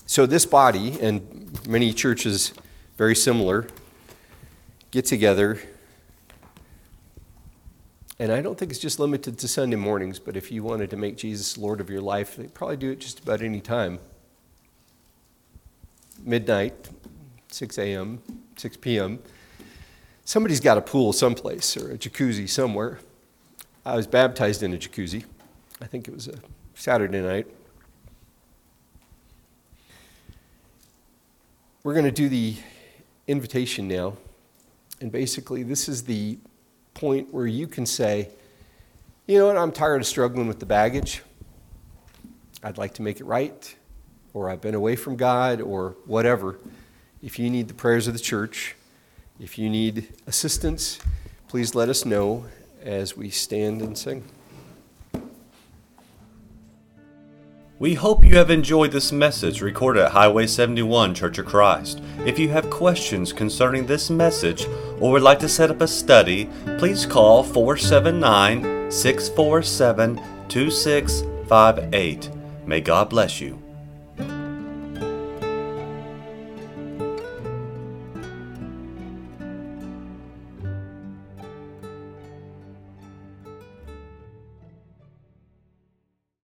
So, 0.07 0.27
this 0.27 0.47
body, 0.47 0.99
and 1.01 1.67
many 1.69 1.93
churches 1.93 2.53
very 2.97 3.15
similar, 3.15 3.69
get 4.91 5.05
together 5.05 5.61
And 8.21 8.33
I 8.33 8.41
don't 8.41 8.59
think 8.59 8.73
it's 8.73 8.81
just 8.81 8.99
limited 8.99 9.39
to 9.39 9.49
Sunday 9.49 9.77
mornings, 9.77 10.19
but 10.19 10.37
if 10.37 10.51
you 10.51 10.65
wanted 10.65 10.91
to 10.91 10.97
make 10.97 11.17
Jesus 11.17 11.57
Lord 11.57 11.81
of 11.81 11.89
your 11.89 12.01
life, 12.01 12.37
they 12.37 12.49
probably 12.49 12.77
do 12.77 12.91
it 12.91 12.99
just 12.99 13.21
about 13.21 13.43
any 13.43 13.61
time. 13.61 14.01
Midnight, 16.25 16.89
6 17.49 17.79
a.m., 17.79 18.21
6 18.59 18.77
p.m. 18.79 19.21
Somebody's 20.25 20.61
got 20.61 20.77
a 20.77 20.83
pool 20.83 21.13
someplace 21.13 21.77
or 21.77 21.93
a 21.93 21.99
jacuzzi 21.99 22.49
somewhere. 22.49 22.99
I 23.85 23.97
was 23.97 24.07
baptized 24.07 24.63
in 24.63 24.75
a 24.75 24.77
jacuzzi. 24.77 25.25
I 25.81 25.87
think 25.87 26.09
it 26.09 26.15
was 26.15 26.29
a 26.29 26.39
Saturday 26.75 27.21
night. 27.21 27.47
We're 31.85 31.95
going 31.95 32.05
to 32.05 32.11
do 32.11 32.29
the 32.29 32.57
invitation 33.27 33.89
now. 33.89 34.17
And 35.01 35.13
basically, 35.13 35.63
this 35.63 35.89
is 35.89 36.03
the 36.03 36.39
point 36.95 37.33
where 37.33 37.47
you 37.47 37.69
can 37.69 37.87
say, 37.87 38.29
you 39.27 39.39
know 39.39 39.47
what, 39.47 39.57
I'm 39.57 39.73
tired 39.73 40.01
of 40.01 40.07
struggling 40.07 40.49
with 40.49 40.59
the 40.59 40.67
baggage. 40.67 41.23
I'd 42.63 42.77
like 42.77 42.95
to 42.95 43.03
make 43.03 43.21
it 43.21 43.25
right, 43.25 43.75
or 44.35 44.51
I've 44.51 44.61
been 44.61 44.75
away 44.75 44.97
from 44.97 45.17
God, 45.17 45.61
or 45.61 45.97
whatever. 46.07 46.59
If 47.23 47.39
you 47.39 47.51
need 47.51 47.69
the 47.69 47.75
prayers 47.75 48.07
of 48.07 48.15
the 48.15 48.21
church, 48.21 48.77
if 49.41 49.59
you 49.59 49.69
need 49.69 50.09
assistance, 50.27 51.01
please 51.49 51.75
let 51.75 51.89
us 51.89 52.05
know 52.05 52.45
as 52.83 53.17
we 53.17 53.29
stand 53.29 53.83
and 53.83 53.99
sing. 53.99 54.23
We 57.81 57.95
hope 57.95 58.25
you 58.25 58.37
have 58.37 58.51
enjoyed 58.51 58.91
this 58.93 59.13
message 59.13 59.63
recorded 59.63 60.03
at 60.05 60.13
Highway 60.13 60.47
71 60.49 61.15
Church 61.15 61.39
of 61.39 61.47
Christ. 61.47 62.01
If 62.27 62.39
you 62.39 62.49
have 62.49 62.71
questions 62.71 63.33
concerning 63.33 63.87
this 63.87 64.11
message 64.11 64.67
or 65.01 65.13
would 65.13 65.23
like 65.23 65.39
to 65.41 65.49
set 65.49 65.71
up 65.71 65.81
a 65.81 65.89
study, 65.89 66.49
please 66.79 67.07
call 67.07 67.45
479 67.45 68.91
647 68.91 70.21
2658. 70.49 72.31
May 72.67 72.81
God 72.81 73.11
bless 73.11 73.41
you. 73.41 73.68